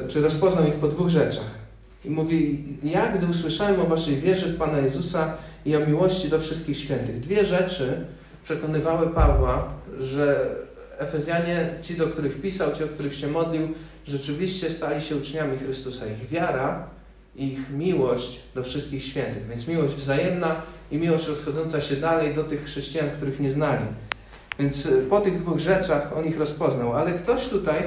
czy 0.07 0.21
rozpoznał 0.21 0.67
ich 0.67 0.73
po 0.73 0.87
dwóch 0.87 1.09
rzeczach. 1.09 1.57
I 2.05 2.09
mówi, 2.09 2.63
ja 2.83 3.11
gdy 3.17 3.25
usłyszałem 3.25 3.81
o 3.81 3.85
waszej 3.85 4.15
wierze 4.15 4.47
w 4.47 4.57
Pana 4.57 4.79
Jezusa 4.79 5.33
i 5.65 5.75
o 5.75 5.79
miłości 5.79 6.29
do 6.29 6.39
wszystkich 6.39 6.77
świętych. 6.77 7.19
Dwie 7.19 7.45
rzeczy 7.45 8.05
przekonywały 8.43 9.09
Pawła, 9.09 9.69
że 9.99 10.55
Efezjanie, 10.97 11.69
ci 11.81 11.95
do 11.95 12.07
których 12.07 12.41
pisał, 12.41 12.73
ci 12.73 12.83
o 12.83 12.87
których 12.87 13.15
się 13.15 13.27
modlił, 13.27 13.67
rzeczywiście 14.05 14.69
stali 14.69 15.01
się 15.01 15.15
uczniami 15.15 15.57
Chrystusa. 15.57 16.05
Ich 16.05 16.29
wiara 16.29 16.87
i 17.35 17.53
ich 17.53 17.69
miłość 17.69 18.39
do 18.55 18.63
wszystkich 18.63 19.03
świętych. 19.03 19.47
Więc 19.47 19.67
miłość 19.67 19.93
wzajemna 19.93 20.61
i 20.91 20.97
miłość 20.97 21.27
rozchodząca 21.27 21.81
się 21.81 21.95
dalej 21.95 22.33
do 22.33 22.43
tych 22.43 22.63
chrześcijan, 22.63 23.09
których 23.11 23.39
nie 23.39 23.51
znali. 23.51 23.85
Więc 24.59 24.85
e, 24.85 24.89
po 25.09 25.21
tych 25.21 25.37
dwóch 25.37 25.59
rzeczach 25.59 26.17
on 26.17 26.25
ich 26.25 26.39
rozpoznał. 26.39 26.93
Ale 26.93 27.11
ktoś 27.11 27.49
tutaj 27.49 27.83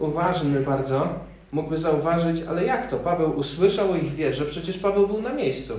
uważny 0.00 0.60
bardzo, 0.60 1.08
mógłby 1.52 1.78
zauważyć, 1.78 2.42
ale 2.48 2.64
jak 2.64 2.90
to? 2.90 2.96
Paweł 2.96 3.36
usłyszał 3.36 3.90
o 3.90 3.96
ich 3.96 4.14
wierze, 4.14 4.44
przecież 4.44 4.78
Paweł 4.78 5.06
był 5.06 5.22
na 5.22 5.32
miejscu. 5.32 5.74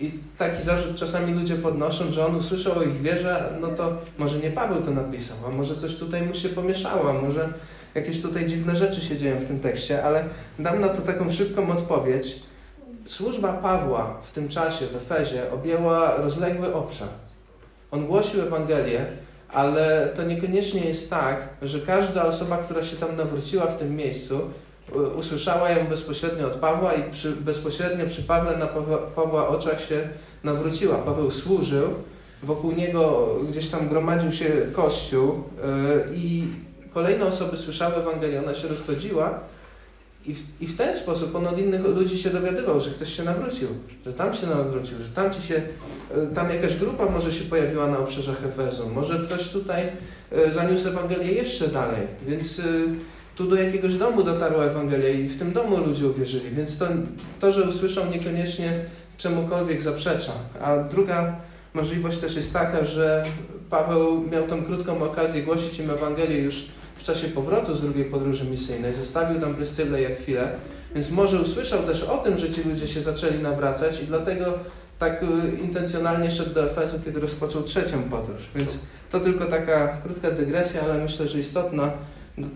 I 0.00 0.12
taki 0.38 0.62
zarzut 0.62 0.96
czasami 0.96 1.34
ludzie 1.34 1.54
podnoszą, 1.54 2.10
że 2.10 2.26
on 2.26 2.36
usłyszał 2.36 2.78
o 2.78 2.82
ich 2.82 3.00
wierze, 3.00 3.52
no 3.60 3.68
to 3.68 3.92
może 4.18 4.38
nie 4.38 4.50
Paweł 4.50 4.82
to 4.82 4.90
napisał, 4.90 5.36
a 5.46 5.50
może 5.50 5.74
coś 5.74 5.96
tutaj 5.96 6.22
mu 6.22 6.34
się 6.34 6.48
pomieszało, 6.48 7.10
a 7.10 7.12
może 7.12 7.52
jakieś 7.94 8.22
tutaj 8.22 8.46
dziwne 8.46 8.76
rzeczy 8.76 9.00
się 9.00 9.16
dzieją 9.16 9.40
w 9.40 9.44
tym 9.44 9.60
tekście, 9.60 10.04
ale 10.04 10.24
dam 10.58 10.80
na 10.80 10.88
to 10.88 11.02
taką 11.02 11.30
szybką 11.30 11.70
odpowiedź. 11.70 12.36
Służba 13.06 13.52
Pawła 13.52 14.16
w 14.22 14.30
tym 14.30 14.48
czasie 14.48 14.86
w 14.86 14.96
Efezie 14.96 15.52
objęła 15.52 16.16
rozległy 16.16 16.74
obszar. 16.74 17.08
On 17.90 18.06
głosił 18.06 18.40
Ewangelię, 18.40 19.06
ale 19.52 20.12
to 20.16 20.22
niekoniecznie 20.22 20.80
jest 20.80 21.10
tak, 21.10 21.48
że 21.62 21.80
każda 21.80 22.24
osoba, 22.24 22.56
która 22.56 22.82
się 22.82 22.96
tam 22.96 23.16
nawróciła 23.16 23.66
w 23.66 23.78
tym 23.78 23.96
miejscu, 23.96 24.40
usłyszała 25.16 25.70
ją 25.70 25.86
bezpośrednio 25.86 26.46
od 26.46 26.54
Pawła 26.54 26.92
i 26.92 27.10
przy, 27.10 27.32
bezpośrednio 27.32 28.06
przy 28.06 28.22
Pawle 28.22 28.56
na 28.56 28.66
Pawła, 28.66 28.98
Pawła 28.98 29.48
oczach 29.48 29.80
się 29.80 30.08
nawróciła. 30.44 30.98
Paweł 30.98 31.30
służył, 31.30 31.88
wokół 32.42 32.72
niego 32.72 33.28
gdzieś 33.50 33.68
tam 33.68 33.88
gromadził 33.88 34.32
się 34.32 34.46
Kościół 34.72 35.28
yy, 35.28 36.16
i 36.16 36.46
kolejne 36.94 37.26
osoby 37.26 37.56
słyszały 37.56 37.94
Ewangelię, 37.94 38.42
ona 38.42 38.54
się 38.54 38.68
rozchodziła 38.68 39.40
i 40.26 40.34
w, 40.34 40.62
i 40.62 40.66
w 40.66 40.76
ten 40.76 40.94
sposób 40.94 41.36
on 41.36 41.46
od 41.46 41.58
innych 41.58 41.84
ludzi 41.84 42.18
się 42.18 42.30
dowiadywał, 42.30 42.80
że 42.80 42.90
ktoś 42.90 43.16
się 43.16 43.24
nawrócił, 43.24 43.68
że 44.06 44.12
tam 44.12 44.34
się 44.34 44.46
nawrócił, 44.46 44.98
że 44.98 45.08
tam 45.08 45.32
ci 45.32 45.42
się, 45.42 45.54
yy, 46.16 46.28
tam 46.34 46.50
jakaś 46.50 46.76
grupa 46.76 47.06
może 47.06 47.32
się 47.32 47.44
pojawiła 47.44 47.86
na 47.86 47.98
obrzeżach 47.98 48.44
Efezu, 48.46 48.90
może 48.94 49.18
ktoś 49.18 49.48
tutaj 49.48 49.82
yy, 50.32 50.52
zaniósł 50.52 50.88
Ewangelię 50.88 51.32
jeszcze 51.32 51.68
dalej, 51.68 52.06
więc 52.26 52.62
tu 53.36 53.44
do 53.44 53.56
jakiegoś 53.56 53.94
domu 53.94 54.22
dotarła 54.22 54.64
Ewangelia 54.64 55.10
i 55.10 55.28
w 55.28 55.38
tym 55.38 55.52
domu 55.52 55.76
ludzie 55.76 56.06
uwierzyli, 56.06 56.50
więc 56.50 56.78
to, 56.78 56.86
to 57.40 57.52
że 57.52 57.68
usłyszą 57.68 58.10
niekoniecznie 58.10 58.80
czemukolwiek 59.18 59.82
zaprzecza. 59.82 60.32
A 60.62 60.76
druga 60.76 61.36
możliwość 61.74 62.18
też 62.18 62.36
jest 62.36 62.52
taka, 62.52 62.84
że 62.84 63.24
Paweł 63.70 64.28
miał 64.30 64.46
tą 64.46 64.64
krótką 64.64 65.02
okazję 65.02 65.42
głosić 65.42 65.78
im 65.78 65.90
Ewangelię 65.90 66.38
już 66.38 66.64
w 66.96 67.02
czasie 67.02 67.28
powrotu 67.28 67.74
z 67.74 67.80
drugiej 67.80 68.04
podróży 68.04 68.44
misyjnej. 68.44 68.94
Zostawił 68.94 69.40
tam 69.40 69.54
Pryscylę 69.54 70.02
i 70.02 70.16
chwilę, 70.16 70.52
więc 70.94 71.10
może 71.10 71.40
usłyszał 71.40 71.82
też 71.82 72.02
o 72.02 72.18
tym, 72.18 72.38
że 72.38 72.50
ci 72.50 72.62
ludzie 72.62 72.88
się 72.88 73.00
zaczęli 73.00 73.38
nawracać 73.38 74.02
i 74.02 74.06
dlatego 74.06 74.54
tak 74.98 75.22
y, 75.22 75.26
intencjonalnie 75.62 76.30
szedł 76.30 76.54
do 76.54 76.64
Efezu, 76.64 76.96
kiedy 77.04 77.20
rozpoczął 77.20 77.62
trzecią 77.62 78.02
podróż. 78.02 78.42
Więc 78.54 78.78
to 79.10 79.20
tylko 79.20 79.44
taka 79.44 79.88
krótka 79.88 80.30
dygresja, 80.30 80.82
ale 80.82 81.02
myślę, 81.02 81.28
że 81.28 81.38
istotna 81.38 81.92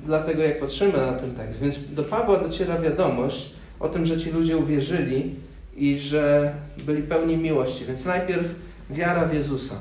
dla 0.07 0.23
tego, 0.23 0.43
jak 0.43 0.61
patrzymy 0.61 0.93
na 0.93 1.13
ten 1.13 1.35
tekst. 1.35 1.61
Więc 1.61 1.95
do 1.95 2.03
Pawła 2.03 2.39
dociera 2.39 2.79
wiadomość 2.79 3.51
o 3.81 3.89
tym, 3.89 4.07
że 4.07 4.19
ci 4.19 4.31
ludzie 4.31 4.57
uwierzyli 4.57 5.35
i 5.77 5.99
że 5.99 6.53
byli 6.87 7.03
pełni 7.03 7.37
miłości. 7.37 7.85
Więc 7.85 8.05
najpierw 8.05 8.55
wiara 8.91 9.25
w 9.25 9.35
Jezusa. 9.35 9.75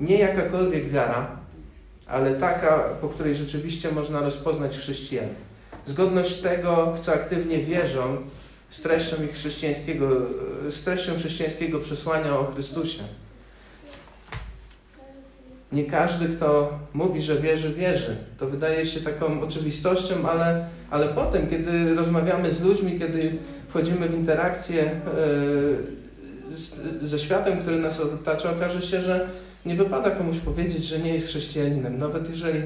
Nie 0.00 0.18
jakakolwiek 0.18 0.88
wiara, 0.88 1.36
ale 2.06 2.34
taka, 2.34 2.78
po 3.00 3.08
której 3.08 3.34
rzeczywiście 3.34 3.92
można 3.92 4.20
rozpoznać 4.20 4.76
chrześcijan. 4.76 5.28
Zgodność 5.86 6.40
tego, 6.40 6.92
w 6.92 7.00
co 7.00 7.12
aktywnie 7.12 7.58
wierzą, 7.58 8.16
z 8.70 8.80
treścią 8.80 9.16
ich 9.24 9.32
chrześcijańskiego, 9.32 10.08
z 10.68 10.84
treścią 10.84 11.14
chrześcijańskiego 11.14 11.80
przesłania 11.80 12.38
o 12.38 12.52
Chrystusie. 12.52 13.02
Nie 15.72 15.84
każdy, 15.84 16.28
kto 16.28 16.78
mówi, 16.92 17.22
że 17.22 17.36
wierzy, 17.36 17.74
wierzy. 17.74 18.16
To 18.38 18.46
wydaje 18.46 18.86
się 18.86 19.00
taką 19.00 19.40
oczywistością, 19.40 20.28
ale, 20.28 20.66
ale 20.90 21.08
potem, 21.08 21.46
kiedy 21.50 21.94
rozmawiamy 21.94 22.52
z 22.52 22.62
ludźmi, 22.62 22.98
kiedy 22.98 23.32
wchodzimy 23.68 24.08
w 24.08 24.14
interakcję 24.14 25.00
yy, 27.02 27.08
ze 27.08 27.18
światem, 27.18 27.60
który 27.60 27.78
nas 27.78 28.00
otacza, 28.00 28.50
okaże 28.50 28.82
się, 28.82 29.00
że 29.00 29.28
nie 29.66 29.74
wypada 29.74 30.10
komuś 30.10 30.38
powiedzieć, 30.38 30.84
że 30.84 30.98
nie 30.98 31.12
jest 31.12 31.28
chrześcijaninem. 31.28 31.98
Nawet 31.98 32.30
jeżeli 32.30 32.62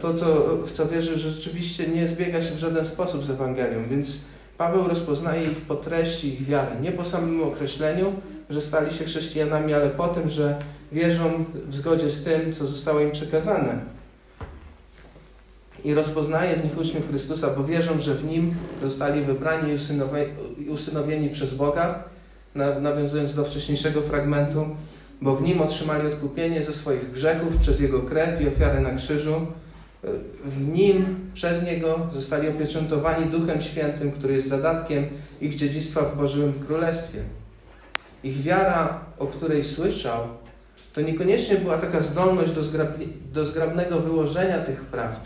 to, 0.00 0.14
co, 0.14 0.56
w 0.66 0.72
co 0.72 0.88
wierzy, 0.88 1.18
rzeczywiście 1.18 1.88
nie 1.88 2.08
zbiega 2.08 2.42
się 2.42 2.54
w 2.54 2.58
żaden 2.58 2.84
sposób 2.84 3.24
z 3.24 3.30
Ewangelią. 3.30 3.88
Więc 3.90 4.20
Paweł 4.58 4.88
rozpoznaje 4.88 5.50
ich 5.50 5.60
po 5.60 5.76
treści 5.76 6.34
ich 6.34 6.44
wiary. 6.44 6.80
Nie 6.80 6.92
po 6.92 7.04
samym 7.04 7.42
określeniu, 7.42 8.12
że 8.50 8.60
stali 8.60 8.92
się 8.92 9.04
chrześcijanami, 9.04 9.74
ale 9.74 9.90
po 9.90 10.08
tym, 10.08 10.28
że 10.28 10.58
wierzą 10.92 11.44
w 11.54 11.74
zgodzie 11.74 12.10
z 12.10 12.24
tym, 12.24 12.52
co 12.52 12.66
zostało 12.66 13.00
im 13.00 13.10
przekazane. 13.10 13.98
I 15.84 15.94
rozpoznaje 15.94 16.56
w 16.56 16.64
nich 16.64 16.78
uczniów 16.78 17.08
Chrystusa, 17.08 17.50
bo 17.56 17.64
wierzą, 17.64 18.00
że 18.00 18.14
w 18.14 18.24
Nim 18.24 18.54
zostali 18.82 19.20
wybrani 19.20 19.72
i 20.58 20.70
usynowieni 20.70 21.30
przez 21.30 21.54
Boga, 21.54 22.04
nawiązując 22.54 23.34
do 23.34 23.44
wcześniejszego 23.44 24.02
fragmentu, 24.02 24.66
bo 25.20 25.36
w 25.36 25.42
Nim 25.42 25.60
otrzymali 25.60 26.06
odkupienie 26.06 26.62
ze 26.62 26.72
swoich 26.72 27.12
grzechów 27.12 27.56
przez 27.56 27.80
Jego 27.80 28.00
krew 28.00 28.40
i 28.40 28.48
ofiarę 28.48 28.80
na 28.80 28.94
krzyżu. 28.94 29.46
W 30.44 30.68
Nim, 30.68 31.30
przez 31.34 31.62
Niego 31.62 32.06
zostali 32.12 32.48
opieczętowani 32.48 33.26
Duchem 33.26 33.60
Świętym, 33.60 34.12
który 34.12 34.34
jest 34.34 34.48
zadatkiem 34.48 35.06
ich 35.40 35.54
dziedzictwa 35.54 36.00
w 36.00 36.16
Bożym 36.16 36.52
Królestwie. 36.52 37.18
Ich 38.24 38.42
wiara, 38.42 39.00
o 39.18 39.26
której 39.26 39.62
słyszał, 39.62 40.28
to 40.92 41.00
niekoniecznie 41.00 41.56
była 41.56 41.78
taka 41.78 42.00
zdolność 42.00 42.52
do, 42.52 42.62
do 43.32 43.44
zgrabnego 43.44 44.00
wyłożenia 44.00 44.62
tych 44.62 44.84
prawd 44.84 45.20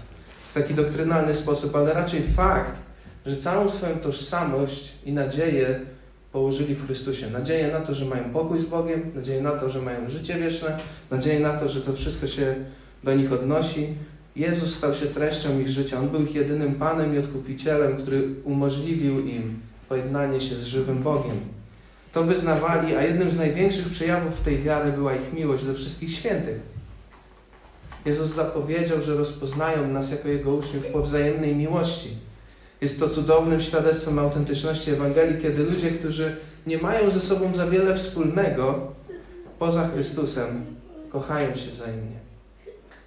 w 0.50 0.54
taki 0.54 0.74
doktrynalny 0.74 1.34
sposób, 1.34 1.76
ale 1.76 1.94
raczej 1.94 2.22
fakt, 2.22 2.82
że 3.26 3.36
całą 3.36 3.68
swoją 3.68 3.96
tożsamość 3.96 4.92
i 5.04 5.12
nadzieję 5.12 5.80
położyli 6.32 6.74
w 6.74 6.86
Chrystusie. 6.86 7.30
Nadzieję 7.30 7.72
na 7.72 7.80
to, 7.80 7.94
że 7.94 8.04
mają 8.04 8.24
pokój 8.24 8.60
z 8.60 8.64
Bogiem, 8.64 9.10
nadzieję 9.14 9.42
na 9.42 9.50
to, 9.50 9.70
że 9.70 9.82
mają 9.82 10.08
życie 10.08 10.34
wieczne, 10.34 10.78
nadzieję 11.10 11.40
na 11.40 11.52
to, 11.52 11.68
że 11.68 11.80
to 11.80 11.92
wszystko 11.92 12.26
się 12.26 12.54
do 13.04 13.14
nich 13.14 13.32
odnosi. 13.32 13.88
Jezus 14.36 14.74
stał 14.74 14.94
się 14.94 15.06
treścią 15.06 15.60
ich 15.60 15.68
życia. 15.68 15.98
On 15.98 16.08
był 16.08 16.22
ich 16.22 16.34
jedynym 16.34 16.74
Panem 16.74 17.14
i 17.14 17.18
Odkupicielem, 17.18 17.96
który 17.96 18.28
umożliwił 18.44 19.26
im 19.26 19.60
pojednanie 19.88 20.40
się 20.40 20.54
z 20.54 20.64
żywym 20.64 21.02
Bogiem 21.02 21.40
to 22.12 22.22
wyznawali, 22.22 22.94
a 22.94 23.02
jednym 23.02 23.30
z 23.30 23.36
największych 23.36 23.88
przejawów 23.88 24.40
tej 24.40 24.58
wiary 24.58 24.92
była 24.92 25.14
ich 25.14 25.32
miłość 25.32 25.64
do 25.64 25.74
wszystkich 25.74 26.12
świętych. 26.12 26.60
Jezus 28.04 28.28
zapowiedział, 28.28 29.02
że 29.02 29.14
rozpoznają 29.14 29.88
nas 29.88 30.10
jako 30.10 30.28
Jego 30.28 30.54
uczniów 30.54 30.86
po 30.86 31.02
wzajemnej 31.02 31.56
miłości. 31.56 32.08
Jest 32.82 33.00
to 33.00 33.08
cudownym 33.08 33.60
świadectwem 33.60 34.18
autentyczności 34.18 34.90
Ewangelii, 34.90 35.42
kiedy 35.42 35.62
ludzie, 35.62 35.90
którzy 35.90 36.36
nie 36.66 36.78
mają 36.78 37.10
ze 37.10 37.20
sobą 37.20 37.54
za 37.54 37.66
wiele 37.66 37.94
wspólnego 37.94 38.92
poza 39.58 39.88
Chrystusem, 39.88 40.64
kochają 41.10 41.54
się 41.54 41.70
wzajemnie. 41.70 42.16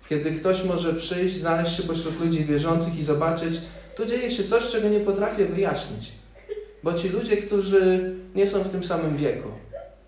Kiedy 0.10 0.32
ktoś 0.32 0.64
może 0.64 0.94
przyjść, 0.94 1.36
znaleźć 1.36 1.78
się 1.78 1.84
pośród 1.84 2.20
ludzi 2.20 2.46
wierzących 2.46 2.98
i 3.00 3.04
zobaczyć, 3.04 3.62
tu 3.96 4.06
dzieje 4.06 4.32
się 4.32 4.44
coś, 4.44 4.72
czego 4.72 4.90
nie 4.90 5.00
potrafię 5.00 5.46
wyjaśnić. 5.46 6.12
Bo 6.84 6.94
ci 6.94 7.10
ludzie, 7.10 7.38
którzy 7.38 8.14
nie 8.36 8.48
są 8.48 8.64
w 8.64 8.70
tym 8.70 8.84
samym 8.84 9.18
wieku, 9.18 9.50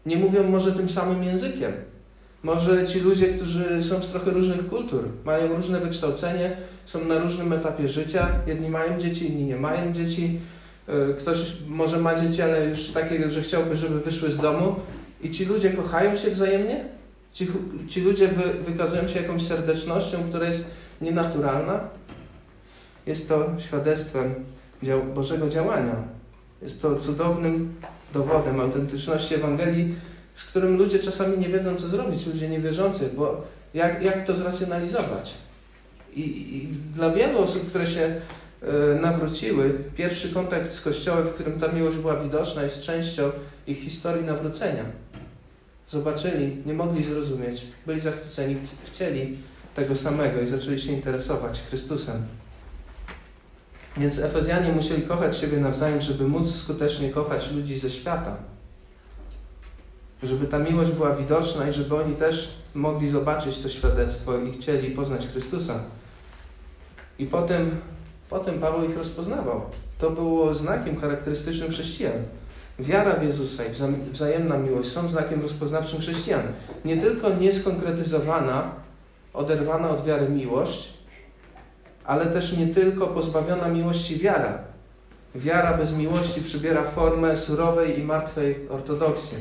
nie 0.05 0.17
mówią 0.17 0.43
może 0.43 0.71
tym 0.71 0.89
samym 0.89 1.23
językiem. 1.23 1.73
Może 2.43 2.87
ci 2.87 2.99
ludzie, 2.99 3.27
którzy 3.27 3.83
są 3.83 4.03
z 4.03 4.09
trochę 4.09 4.31
różnych 4.31 4.67
kultur, 4.67 5.03
mają 5.25 5.55
różne 5.55 5.79
wykształcenie, 5.79 6.57
są 6.85 7.05
na 7.05 7.19
różnym 7.19 7.53
etapie 7.53 7.87
życia. 7.87 8.29
Jedni 8.47 8.69
mają 8.69 8.99
dzieci, 8.99 9.31
inni 9.31 9.43
nie 9.43 9.55
mają 9.55 9.93
dzieci. 9.93 10.39
E, 10.87 11.13
ktoś 11.13 11.53
może 11.67 11.97
ma 11.97 12.15
dzieci, 12.15 12.41
ale 12.41 12.65
już 12.65 12.87
takie, 12.87 13.29
że 13.29 13.41
chciałby, 13.41 13.75
żeby 13.75 13.99
wyszły 13.99 14.31
z 14.31 14.37
domu. 14.37 14.75
I 15.21 15.31
ci 15.31 15.45
ludzie 15.45 15.69
kochają 15.69 16.15
się 16.15 16.31
wzajemnie. 16.31 16.85
Ci, 17.33 17.47
ci 17.87 18.01
ludzie 18.01 18.27
wy, 18.27 18.63
wykazują 18.63 19.07
się 19.07 19.21
jakąś 19.21 19.41
serdecznością, 19.41 20.17
która 20.29 20.47
jest 20.47 20.71
nienaturalna. 21.01 21.79
Jest 23.05 23.29
to 23.29 23.45
świadectwem 23.57 24.35
dział 24.83 25.03
Bożego 25.03 25.49
działania 25.49 26.17
jest 26.61 26.81
to 26.81 26.95
cudownym 26.95 27.73
dowodem 28.13 28.59
autentyczności 28.59 29.35
Ewangelii, 29.35 29.95
z 30.37 30.45
którym 30.45 30.77
ludzie 30.77 30.99
czasami 30.99 31.37
nie 31.37 31.47
wiedzą, 31.47 31.75
co 31.75 31.87
zrobić, 31.87 32.25
ludzie 32.25 32.49
niewierzący, 32.49 33.09
bo 33.15 33.47
jak, 33.73 34.03
jak 34.03 34.25
to 34.25 34.35
zracjonalizować? 34.35 35.33
I, 36.13 36.21
I, 36.57 36.67
dla 36.95 37.09
wielu 37.09 37.39
osób, 37.39 37.69
które 37.69 37.87
się 37.87 38.15
y, 38.63 39.01
nawróciły, 39.01 39.69
pierwszy 39.95 40.33
kontakt 40.33 40.71
z 40.71 40.81
Kościołem, 40.81 41.27
w 41.27 41.33
którym 41.33 41.59
ta 41.59 41.67
miłość 41.67 41.97
była 41.97 42.15
widoczna, 42.15 42.63
jest 42.63 42.81
częścią 42.81 43.31
ich 43.67 43.79
historii 43.79 44.25
nawrócenia. 44.25 44.85
Zobaczyli, 45.89 46.57
nie 46.65 46.73
mogli 46.73 47.03
zrozumieć, 47.03 47.65
byli 47.85 47.99
zachwyceni, 47.99 48.55
chcieli 48.85 49.37
tego 49.75 49.95
samego 49.95 50.41
i 50.41 50.45
zaczęli 50.45 50.79
się 50.79 50.91
interesować 50.91 51.61
Chrystusem. 51.61 52.15
Więc 53.97 54.19
Efezjanie 54.19 54.71
musieli 54.71 55.01
kochać 55.01 55.37
siebie 55.37 55.57
nawzajem, 55.57 56.01
żeby 56.01 56.27
móc 56.27 56.55
skutecznie 56.55 57.09
kochać 57.09 57.51
ludzi 57.51 57.79
ze 57.79 57.89
świata. 57.89 58.37
Żeby 60.23 60.47
ta 60.47 60.59
miłość 60.59 60.91
była 60.91 61.15
widoczna 61.15 61.69
i 61.69 61.73
żeby 61.73 61.95
oni 61.95 62.15
też 62.15 62.57
mogli 62.73 63.09
zobaczyć 63.09 63.59
to 63.59 63.69
świadectwo 63.69 64.37
i 64.37 64.51
chcieli 64.51 64.91
poznać 64.91 65.27
Chrystusa. 65.27 65.79
I 67.19 67.25
potem, 67.25 67.71
potem 68.29 68.59
Paweł 68.59 68.89
ich 68.89 68.97
rozpoznawał. 68.97 69.61
To 69.97 70.09
było 70.09 70.53
znakiem 70.53 70.99
charakterystycznym 70.99 71.69
chrześcijan. 71.69 72.13
Wiara 72.79 73.13
w 73.13 73.23
Jezusa 73.23 73.63
i 73.65 73.69
wzajemna 74.11 74.57
miłość 74.57 74.91
są 74.91 75.09
znakiem 75.09 75.41
rozpoznawczym 75.41 75.99
chrześcijan. 75.99 76.41
Nie 76.85 76.97
tylko 76.97 77.29
nieskonkretyzowana, 77.29 78.71
oderwana 79.33 79.89
od 79.89 80.05
wiary 80.05 80.29
miłość, 80.29 80.93
ale 82.05 82.25
też 82.25 82.57
nie 82.57 82.67
tylko 82.67 83.07
pozbawiona 83.07 83.67
miłości 83.67 84.19
wiara. 84.19 84.57
Wiara 85.35 85.77
bez 85.77 85.97
miłości 85.97 86.41
przybiera 86.41 86.83
formę 86.83 87.35
surowej 87.35 87.99
i 87.99 88.03
martwej 88.03 88.69
ortodoksji. 88.69 89.37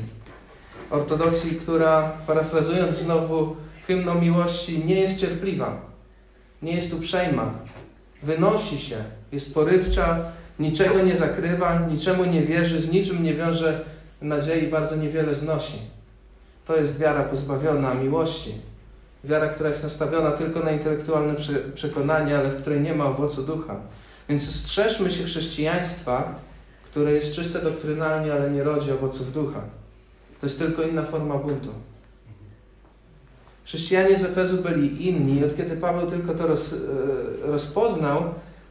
Ortodoksji, 0.91 1.51
która, 1.51 2.11
parafrazując 2.27 2.97
znowu 2.97 3.55
hymną 3.87 4.21
miłości, 4.21 4.85
nie 4.85 4.99
jest 4.99 5.19
cierpliwa, 5.19 5.81
nie 6.61 6.75
jest 6.75 6.93
uprzejma, 6.93 7.53
wynosi 8.23 8.79
się 8.79 8.95
Jest 9.31 9.53
porywcza, 9.53 10.19
niczego 10.59 11.01
nie 11.01 11.15
zakrywa, 11.15 11.79
niczemu 11.79 12.25
nie 12.25 12.41
wierzy, 12.41 12.81
z 12.81 12.91
niczym 12.91 13.23
nie 13.23 13.33
wiąże 13.33 13.85
nadziei, 14.21 14.67
bardzo 14.67 14.95
niewiele 14.95 15.35
znosi. 15.35 15.77
To 16.65 16.75
jest 16.75 16.99
wiara 16.99 17.23
pozbawiona 17.23 17.93
miłości. 17.93 18.51
Wiara, 19.23 19.47
która 19.47 19.69
jest 19.69 19.83
nastawiona 19.83 20.31
tylko 20.31 20.59
na 20.59 20.71
intelektualne 20.71 21.35
przekonanie, 21.73 22.37
ale 22.37 22.49
w 22.49 22.61
której 22.61 22.81
nie 22.81 22.95
ma 22.95 23.05
owocu 23.05 23.43
ducha. 23.43 23.75
Więc 24.29 24.55
strzeżmy 24.55 25.11
się 25.11 25.23
chrześcijaństwa, 25.23 26.35
które 26.83 27.11
jest 27.11 27.33
czyste 27.33 27.61
doktrynalnie, 27.61 28.33
ale 28.33 28.51
nie 28.51 28.63
rodzi 28.63 28.91
owoców 28.91 29.33
ducha. 29.33 29.61
To 30.39 30.45
jest 30.45 30.59
tylko 30.59 30.83
inna 30.83 31.03
forma 31.03 31.35
buntu. 31.35 31.69
Chrześcijanie 33.65 34.17
z 34.17 34.23
Efezu 34.23 34.63
byli 34.63 35.07
inni. 35.07 35.45
Od 35.45 35.57
kiedy 35.57 35.77
Paweł 35.77 36.09
tylko 36.09 36.33
to 36.33 36.47
roz, 36.47 36.73
e, 36.73 36.77
rozpoznał, 37.47 38.23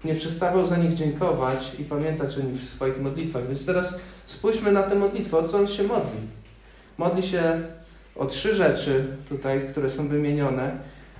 nie 0.04 0.14
przestawał 0.14 0.66
za 0.66 0.76
nich 0.76 0.94
dziękować 0.94 1.72
i 1.78 1.84
pamiętać 1.84 2.38
o 2.38 2.42
nich 2.42 2.60
w 2.60 2.68
swoich 2.68 3.00
modlitwach. 3.00 3.46
Więc 3.46 3.66
teraz 3.66 4.00
spójrzmy 4.26 4.72
na 4.72 4.82
tę 4.82 4.94
modlitwę. 4.94 5.38
O 5.38 5.48
co 5.48 5.58
on 5.58 5.68
się 5.68 5.82
modli? 5.82 6.18
Modli 6.98 7.22
się 7.22 7.60
o 8.16 8.26
trzy 8.26 8.54
rzeczy 8.54 9.04
tutaj, 9.28 9.60
które 9.70 9.90
są 9.90 10.08
wymienione, 10.08 10.78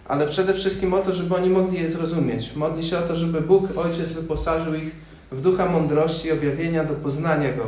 ale 0.08 0.26
przede 0.26 0.54
wszystkim 0.54 0.94
o 0.94 0.98
to, 0.98 1.14
żeby 1.14 1.34
oni 1.34 1.50
mogli 1.50 1.80
je 1.80 1.88
zrozumieć. 1.88 2.56
Modli 2.56 2.84
się 2.84 2.98
o 2.98 3.02
to, 3.02 3.16
żeby 3.16 3.40
Bóg, 3.40 3.68
Ojciec, 3.76 4.08
wyposażył 4.08 4.74
ich 4.74 4.90
w 5.32 5.40
ducha 5.40 5.66
mądrości 5.66 6.28
i 6.28 6.32
objawienia 6.32 6.84
do 6.84 6.94
poznania 6.94 7.52
Go. 7.52 7.64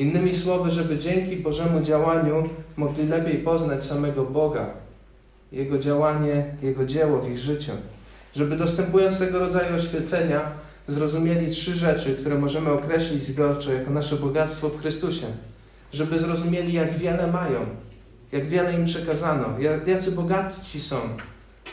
Innymi 0.00 0.34
słowy, 0.34 0.70
żeby 0.70 0.98
dzięki 0.98 1.36
Bożemu 1.36 1.80
działaniu 1.80 2.48
mogli 2.76 3.06
lepiej 3.06 3.38
poznać 3.38 3.84
samego 3.84 4.24
Boga, 4.24 4.66
Jego 5.52 5.78
działanie, 5.78 6.44
Jego 6.62 6.86
dzieło 6.86 7.20
w 7.20 7.30
ich 7.30 7.38
życiu. 7.38 7.72
Żeby 8.36 8.56
dostępując 8.56 9.18
tego 9.18 9.38
rodzaju 9.38 9.76
oświecenia, 9.76 10.52
zrozumieli 10.88 11.50
trzy 11.50 11.74
rzeczy, 11.74 12.14
które 12.14 12.38
możemy 12.38 12.70
określić 12.70 13.22
zbiorczo 13.22 13.72
jako 13.72 13.90
nasze 13.90 14.16
bogactwo 14.16 14.68
w 14.68 14.80
Chrystusie. 14.80 15.26
Żeby 15.92 16.18
zrozumieli, 16.18 16.72
jak 16.72 16.92
wiele 16.92 17.26
mają, 17.26 17.60
jak 18.32 18.44
wiele 18.44 18.74
im 18.74 18.84
przekazano, 18.84 19.46
jacy 19.86 20.12
bogaci 20.12 20.80
są. 20.80 20.96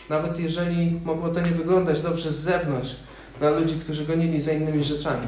Nawet 0.10 0.40
jeżeli 0.40 1.00
mogło 1.06 1.30
to 1.30 1.42
nie 1.42 1.52
wyglądać 1.52 2.02
dobrze 2.02 2.32
z 2.34 2.40
zewnątrz, 2.40 2.96
dla 3.40 3.50
ludzi, 3.50 3.76
którzy 3.76 4.06
gonili 4.06 4.42
za 4.42 4.52
innymi 4.52 4.84
rzeczami. 4.84 5.28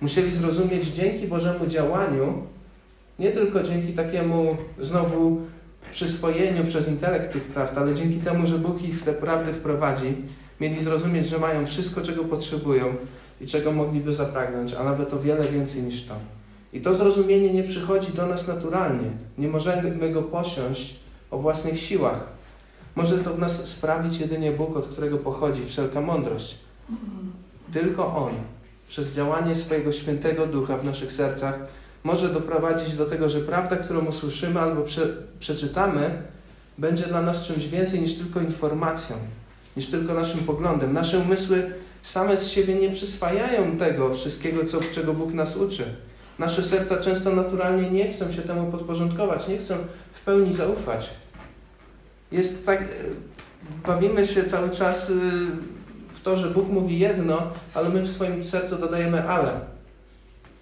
Musieli 0.00 0.32
zrozumieć 0.32 0.86
dzięki 0.86 1.26
Bożemu 1.26 1.66
działaniu, 1.66 2.42
nie 3.18 3.30
tylko 3.30 3.62
dzięki 3.62 3.92
takiemu 3.92 4.56
znowu 4.80 5.40
przyswojeniu 5.92 6.64
przez 6.64 6.88
intelekt 6.88 7.32
tych 7.32 7.42
prawd, 7.42 7.78
ale 7.78 7.94
dzięki 7.94 8.16
temu, 8.16 8.46
że 8.46 8.58
Bóg 8.58 8.82
ich 8.82 9.00
w 9.00 9.04
te 9.04 9.12
prawdy 9.12 9.52
wprowadzi, 9.52 10.14
mieli 10.60 10.80
zrozumieć, 10.80 11.28
że 11.28 11.38
mają 11.38 11.66
wszystko, 11.66 12.00
czego 12.00 12.24
potrzebują 12.24 12.84
i 13.40 13.46
czego 13.46 13.72
mogliby 13.72 14.12
zapragnąć, 14.12 14.74
a 14.74 14.84
nawet 14.84 15.14
o 15.14 15.20
wiele 15.20 15.44
więcej 15.44 15.82
niż 15.82 16.04
to. 16.04 16.14
I 16.72 16.80
to 16.80 16.94
zrozumienie 16.94 17.52
nie 17.52 17.62
przychodzi 17.62 18.12
do 18.12 18.26
nas 18.26 18.48
naturalnie. 18.48 19.10
Nie 19.38 19.48
możemy 19.48 20.10
go 20.10 20.22
posiąść 20.22 20.96
o 21.30 21.38
własnych 21.38 21.80
siłach. 21.80 22.26
Może 22.96 23.18
to 23.18 23.34
w 23.34 23.38
nas 23.38 23.68
sprawić 23.68 24.18
jedynie 24.18 24.52
Bóg, 24.52 24.76
od 24.76 24.86
którego 24.86 25.18
pochodzi 25.18 25.66
wszelka 25.66 26.00
mądrość. 26.00 26.56
Tylko 27.72 28.16
On, 28.16 28.32
przez 28.88 29.12
działanie 29.12 29.54
swojego 29.54 29.92
świętego 29.92 30.46
ducha 30.46 30.78
w 30.78 30.84
naszych 30.84 31.12
sercach, 31.12 31.58
może 32.04 32.28
doprowadzić 32.28 32.94
do 32.94 33.06
tego, 33.06 33.28
że 33.28 33.40
prawda, 33.40 33.76
którą 33.76 34.06
usłyszymy 34.06 34.60
albo 34.60 34.82
prze, 34.82 35.16
przeczytamy, 35.38 36.22
będzie 36.78 37.04
dla 37.04 37.22
nas 37.22 37.46
czymś 37.46 37.66
więcej 37.66 38.00
niż 38.00 38.14
tylko 38.14 38.40
informacją, 38.40 39.16
niż 39.76 39.86
tylko 39.86 40.14
naszym 40.14 40.40
poglądem. 40.40 40.92
Nasze 40.92 41.18
umysły 41.18 41.70
same 42.02 42.38
z 42.38 42.48
siebie 42.48 42.74
nie 42.74 42.90
przyswajają 42.90 43.76
tego 43.76 44.14
wszystkiego, 44.14 44.64
co, 44.64 44.80
czego 44.94 45.14
Bóg 45.14 45.32
nas 45.32 45.56
uczy. 45.56 45.84
Nasze 46.38 46.62
serca 46.62 46.96
często 46.96 47.32
naturalnie 47.32 47.90
nie 47.90 48.08
chcą 48.08 48.32
się 48.32 48.42
temu 48.42 48.72
podporządkować, 48.72 49.48
nie 49.48 49.58
chcą 49.58 49.74
w 50.12 50.20
pełni 50.20 50.54
zaufać. 50.54 51.10
Jest 52.32 52.66
tak, 52.66 52.88
bawimy 53.86 54.26
się 54.26 54.44
cały 54.44 54.70
czas 54.70 55.10
y, 55.10 55.14
to, 56.28 56.36
że 56.36 56.50
Bóg 56.50 56.68
mówi 56.68 56.98
jedno, 56.98 57.42
ale 57.74 57.88
my 57.88 58.02
w 58.02 58.08
swoim 58.08 58.44
sercu 58.44 58.76
dodajemy 58.76 59.28
ale. 59.28 59.60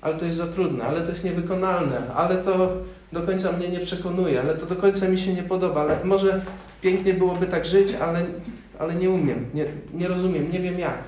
Ale 0.01 0.15
to 0.15 0.25
jest 0.25 0.37
za 0.37 0.47
trudne, 0.47 0.85
ale 0.85 1.01
to 1.01 1.11
jest 1.11 1.25
niewykonalne, 1.25 2.15
ale 2.15 2.37
to 2.37 2.73
do 3.13 3.23
końca 3.23 3.53
mnie 3.53 3.69
nie 3.69 3.81
przekonuje, 3.81 4.41
ale 4.41 4.55
to 4.55 4.67
do 4.67 4.77
końca 4.77 5.09
mi 5.09 5.19
się 5.19 5.35
nie 5.35 5.43
podoba, 5.43 5.81
ale 5.81 6.05
może 6.05 6.41
pięknie 6.81 7.15
byłoby 7.15 7.47
tak 7.47 7.67
żyć, 7.67 7.95
ale, 7.95 8.25
ale 8.79 8.95
nie 8.95 9.11
umiem, 9.11 9.47
nie, 9.55 9.65
nie 9.95 10.09
rozumiem, 10.09 10.53
nie 10.53 10.59
wiem 10.59 10.79
jak. 10.79 10.99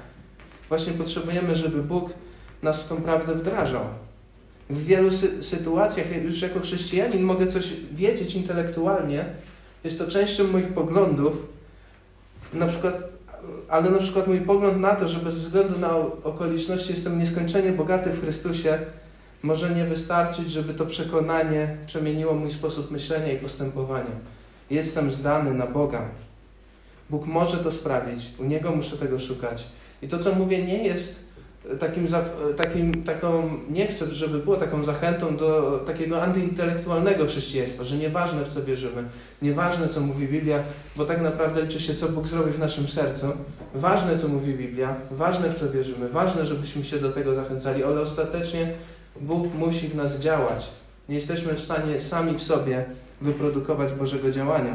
Właśnie 0.68 0.92
potrzebujemy, 0.92 1.56
żeby 1.56 1.82
Bóg 1.82 2.10
nas 2.62 2.82
w 2.82 2.88
tą 2.88 2.96
prawdę 2.96 3.34
wdrażał. 3.34 3.84
W 4.70 4.84
wielu 4.84 5.10
sy 5.10 5.42
sytuacjach, 5.42 6.22
już 6.24 6.42
jako 6.42 6.60
chrześcijanin, 6.60 7.22
mogę 7.22 7.46
coś 7.46 7.72
wiedzieć 7.92 8.34
intelektualnie, 8.34 9.24
jest 9.84 9.98
to 9.98 10.06
częścią 10.06 10.46
moich 10.46 10.68
poglądów, 10.68 11.46
na 12.52 12.66
przykład, 12.66 13.17
ale 13.68 13.90
na 13.90 13.98
przykład 13.98 14.26
mój 14.26 14.40
pogląd 14.40 14.80
na 14.80 14.94
to, 14.96 15.08
że 15.08 15.18
bez 15.18 15.38
względu 15.38 15.78
na 15.78 15.96
okoliczności 16.24 16.90
jestem 16.90 17.18
nieskończenie 17.18 17.72
bogaty 17.72 18.10
w 18.10 18.20
Chrystusie, 18.20 18.78
może 19.42 19.70
nie 19.74 19.84
wystarczyć, 19.84 20.50
żeby 20.50 20.74
to 20.74 20.86
przekonanie 20.86 21.76
przemieniło 21.86 22.34
mój 22.34 22.50
sposób 22.50 22.90
myślenia 22.90 23.32
i 23.32 23.38
postępowania. 23.38 24.10
Jestem 24.70 25.12
zdany 25.12 25.54
na 25.54 25.66
Boga. 25.66 26.02
Bóg 27.10 27.26
może 27.26 27.56
to 27.56 27.72
sprawić, 27.72 28.26
u 28.38 28.44
Niego 28.44 28.70
muszę 28.70 28.96
tego 28.96 29.18
szukać. 29.18 29.64
I 30.02 30.08
to, 30.08 30.18
co 30.18 30.34
mówię, 30.34 30.64
nie 30.64 30.84
jest 30.84 31.27
takim, 31.80 32.06
takim, 32.56 33.04
taką, 33.04 33.50
nie 33.70 33.86
chcę, 33.86 34.06
żeby 34.06 34.38
było 34.38 34.56
taką 34.56 34.84
zachętą 34.84 35.36
do 35.36 35.78
takiego 35.86 36.22
antyintelektualnego 36.22 37.26
chrześcijaństwa, 37.26 37.84
że 37.84 37.96
nieważne 37.96 38.44
w 38.44 38.48
co 38.48 38.64
wierzymy, 38.64 39.04
nieważne 39.42 39.88
co 39.88 40.00
mówi 40.00 40.28
Biblia, 40.28 40.58
bo 40.96 41.04
tak 41.04 41.20
naprawdę 41.20 41.62
liczy 41.62 41.80
się, 41.80 41.94
co 41.94 42.08
Bóg 42.08 42.26
zrobi 42.28 42.52
w 42.52 42.58
naszym 42.58 42.88
sercu. 42.88 43.26
Ważne, 43.74 44.18
co 44.18 44.28
mówi 44.28 44.54
Biblia, 44.54 44.96
ważne 45.10 45.50
w 45.50 45.60
co 45.60 45.70
wierzymy, 45.70 46.08
ważne, 46.08 46.46
żebyśmy 46.46 46.84
się 46.84 46.98
do 46.98 47.12
tego 47.12 47.34
zachęcali, 47.34 47.84
ale 47.84 48.00
ostatecznie 48.00 48.72
Bóg 49.20 49.54
musi 49.54 49.88
w 49.88 49.96
nas 49.96 50.20
działać. 50.20 50.66
Nie 51.08 51.14
jesteśmy 51.14 51.54
w 51.54 51.60
stanie 51.60 52.00
sami 52.00 52.38
w 52.38 52.42
sobie 52.42 52.84
wyprodukować 53.20 53.92
Bożego 53.92 54.30
działania. 54.30 54.74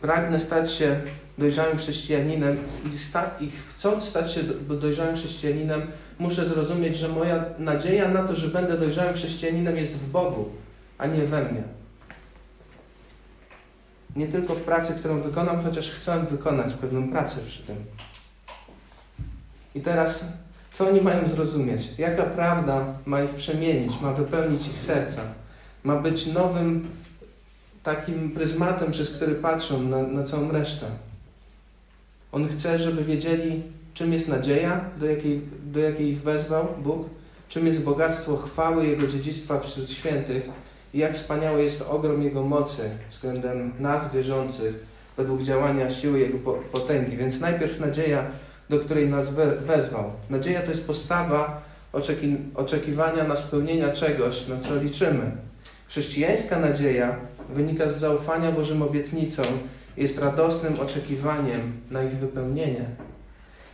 Pragnę 0.00 0.38
stać 0.38 0.72
się 0.72 1.00
dojrzałym 1.38 1.78
chrześcijaninem 1.78 2.56
i, 2.94 2.98
sta, 2.98 3.30
i 3.40 3.50
chcąc 3.82 4.04
stać 4.04 4.32
się 4.32 4.42
dojrzałym 4.80 5.16
chrześcijaninem, 5.16 5.82
muszę 6.18 6.46
zrozumieć, 6.46 6.96
że 6.96 7.08
moja 7.08 7.44
nadzieja 7.58 8.08
na 8.08 8.22
to, 8.22 8.36
że 8.36 8.48
będę 8.48 8.78
dojrzałym 8.78 9.14
chrześcijaninem 9.14 9.76
jest 9.76 9.98
w 9.98 10.10
Bogu, 10.10 10.48
a 10.98 11.06
nie 11.06 11.22
we 11.22 11.44
mnie. 11.44 11.62
Nie 14.16 14.28
tylko 14.28 14.54
w 14.54 14.62
pracy, 14.62 14.94
którą 14.94 15.20
wykonam, 15.20 15.64
chociaż 15.64 15.90
chcę 15.90 16.26
wykonać 16.30 16.74
pewną 16.74 17.10
pracę 17.10 17.40
przy 17.46 17.62
tym. 17.62 17.76
I 19.74 19.80
teraz, 19.80 20.32
co 20.72 20.88
oni 20.88 21.00
mają 21.00 21.28
zrozumieć? 21.28 21.98
Jaka 21.98 22.22
prawda 22.22 22.86
ma 23.06 23.22
ich 23.22 23.30
przemienić, 23.30 24.00
ma 24.00 24.12
wypełnić 24.12 24.66
ich 24.66 24.78
serca? 24.78 25.22
Ma 25.84 25.96
być 25.96 26.26
nowym 26.26 26.90
takim 27.82 28.30
pryzmatem, 28.30 28.90
przez 28.90 29.16
który 29.16 29.34
patrzą 29.34 29.82
na, 29.82 30.02
na 30.02 30.22
całą 30.22 30.50
resztę. 30.52 30.86
On 32.32 32.48
chce, 32.48 32.78
żeby 32.78 33.04
wiedzieli, 33.04 33.62
czym 33.94 34.12
jest 34.12 34.28
nadzieja, 34.28 34.84
do 35.00 35.06
jakiej, 35.06 35.40
do 35.64 35.80
jakiej 35.80 36.08
ich 36.08 36.22
wezwał 36.22 36.68
Bóg, 36.82 37.08
czym 37.48 37.66
jest 37.66 37.84
bogactwo 37.84 38.36
chwały 38.36 38.86
Jego 38.86 39.06
dziedzictwa 39.06 39.60
wśród 39.60 39.90
świętych 39.90 40.48
i 40.94 40.98
jak 40.98 41.14
wspaniały 41.14 41.62
jest 41.62 41.82
ogrom 41.82 42.22
Jego 42.22 42.42
mocy 42.42 42.90
względem 43.10 43.72
nas 43.80 44.14
wierzących 44.14 44.86
według 45.16 45.42
działania 45.42 45.90
siły 45.90 46.18
Jego 46.18 46.38
potęgi. 46.72 47.16
Więc 47.16 47.40
najpierw 47.40 47.80
nadzieja, 47.80 48.26
do 48.68 48.78
której 48.78 49.08
nas 49.08 49.34
wezwał. 49.66 50.12
Nadzieja 50.30 50.62
to 50.62 50.70
jest 50.70 50.86
postawa 50.86 51.62
oczeki 51.92 52.36
oczekiwania 52.54 53.24
na 53.24 53.36
spełnienia 53.36 53.92
czegoś, 53.92 54.48
na 54.48 54.58
co 54.60 54.76
liczymy. 54.76 55.30
Chrześcijańska 55.88 56.58
nadzieja 56.58 57.16
wynika 57.54 57.88
z 57.88 57.98
zaufania 57.98 58.52
Bożym 58.52 58.82
obietnicom 58.82 59.46
jest 59.96 60.18
radosnym 60.18 60.80
oczekiwaniem 60.80 61.72
na 61.90 62.02
ich 62.02 62.12
wypełnienie. 62.12 62.84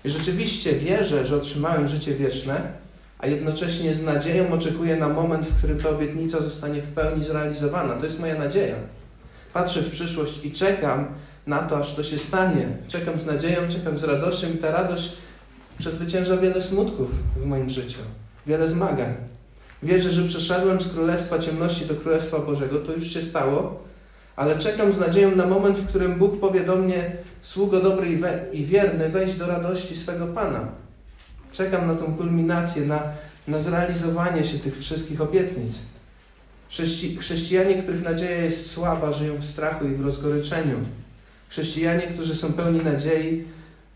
I 0.05 0.11
rzeczywiście 0.11 0.73
wierzę, 0.73 1.27
że 1.27 1.37
otrzymałem 1.37 1.89
życie 1.89 2.15
wieczne, 2.15 2.73
a 3.19 3.27
jednocześnie 3.27 3.95
z 3.95 4.03
nadzieją 4.03 4.53
oczekuję 4.53 4.97
na 4.97 5.09
moment, 5.09 5.47
w 5.47 5.59
którym 5.59 5.79
ta 5.79 5.89
obietnica 5.89 6.43
zostanie 6.43 6.81
w 6.81 6.89
pełni 6.89 7.25
zrealizowana. 7.25 7.95
To 7.95 8.05
jest 8.05 8.21
moja 8.21 8.39
nadzieja. 8.39 8.77
Patrzę 9.53 9.83
w 9.83 9.91
przyszłość 9.91 10.45
i 10.45 10.53
czekam 10.53 11.07
na 11.47 11.59
to, 11.59 11.79
aż 11.79 11.95
to 11.95 12.03
się 12.03 12.19
stanie. 12.19 12.69
Czekam 12.89 13.19
z 13.19 13.27
nadzieją, 13.27 13.69
czekam 13.69 13.99
z 13.99 14.05
radością 14.05 14.47
i 14.55 14.59
ta 14.59 14.71
radość 14.71 15.13
przezwycięża 15.79 16.37
wiele 16.37 16.61
smutków 16.61 17.11
w 17.37 17.47
moim 17.47 17.71
życiu, 17.71 17.99
wiele 18.47 18.69
zmagań. 18.69 19.15
Wierzę, 19.83 20.11
że 20.11 20.23
przeszedłem 20.23 20.81
z 20.81 20.93
Królestwa 20.93 21.39
Ciemności 21.39 21.87
do 21.87 21.95
Królestwa 21.95 22.39
Bożego. 22.39 22.81
To 22.81 22.93
już 22.93 23.07
się 23.07 23.23
stało, 23.23 23.83
ale 24.39 24.59
czekam 24.59 24.93
z 24.93 24.99
nadzieją 24.99 25.37
na 25.37 25.47
moment, 25.47 25.79
w 25.79 25.89
którym 25.89 26.19
Bóg 26.19 26.41
powie 26.41 26.61
do 26.61 26.77
mnie, 26.77 27.13
sługo 27.43 27.81
dobry 27.81 28.21
i 28.53 28.65
wierny, 28.65 29.09
wejdź 29.09 29.35
do 29.35 29.47
radości 29.47 29.97
swego 29.97 30.27
Pana. 30.27 30.69
Czekam 31.53 31.87
na 31.87 31.95
tą 31.95 32.17
kulminację, 32.17 32.83
na, 32.85 33.03
na 33.49 33.59
zrealizowanie 33.59 34.45
się 34.45 34.59
tych 34.59 34.79
wszystkich 34.79 35.21
obietnic. 35.21 35.79
Chrześci 36.69 37.17
chrześcijanie, 37.17 37.83
których 37.83 38.05
nadzieja 38.05 38.37
jest 38.37 38.71
słaba, 38.71 39.13
żyją 39.13 39.37
w 39.37 39.45
strachu 39.45 39.87
i 39.87 39.95
w 39.95 40.05
rozgoryczeniu. 40.05 40.77
Chrześcijanie, 41.49 42.03
którzy 42.03 42.37
są 42.37 42.53
pełni 42.53 42.85
nadziei 42.85 43.45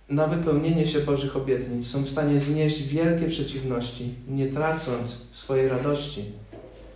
na 0.08 0.26
wypełnienie 0.26 0.86
się 0.86 1.00
Bożych 1.00 1.36
obietnic, 1.36 1.86
są 1.86 2.02
w 2.02 2.08
stanie 2.08 2.38
znieść 2.38 2.82
wielkie 2.82 3.28
przeciwności, 3.28 4.14
nie 4.28 4.48
tracąc 4.48 5.18
swojej 5.32 5.68
radości. 5.68 6.24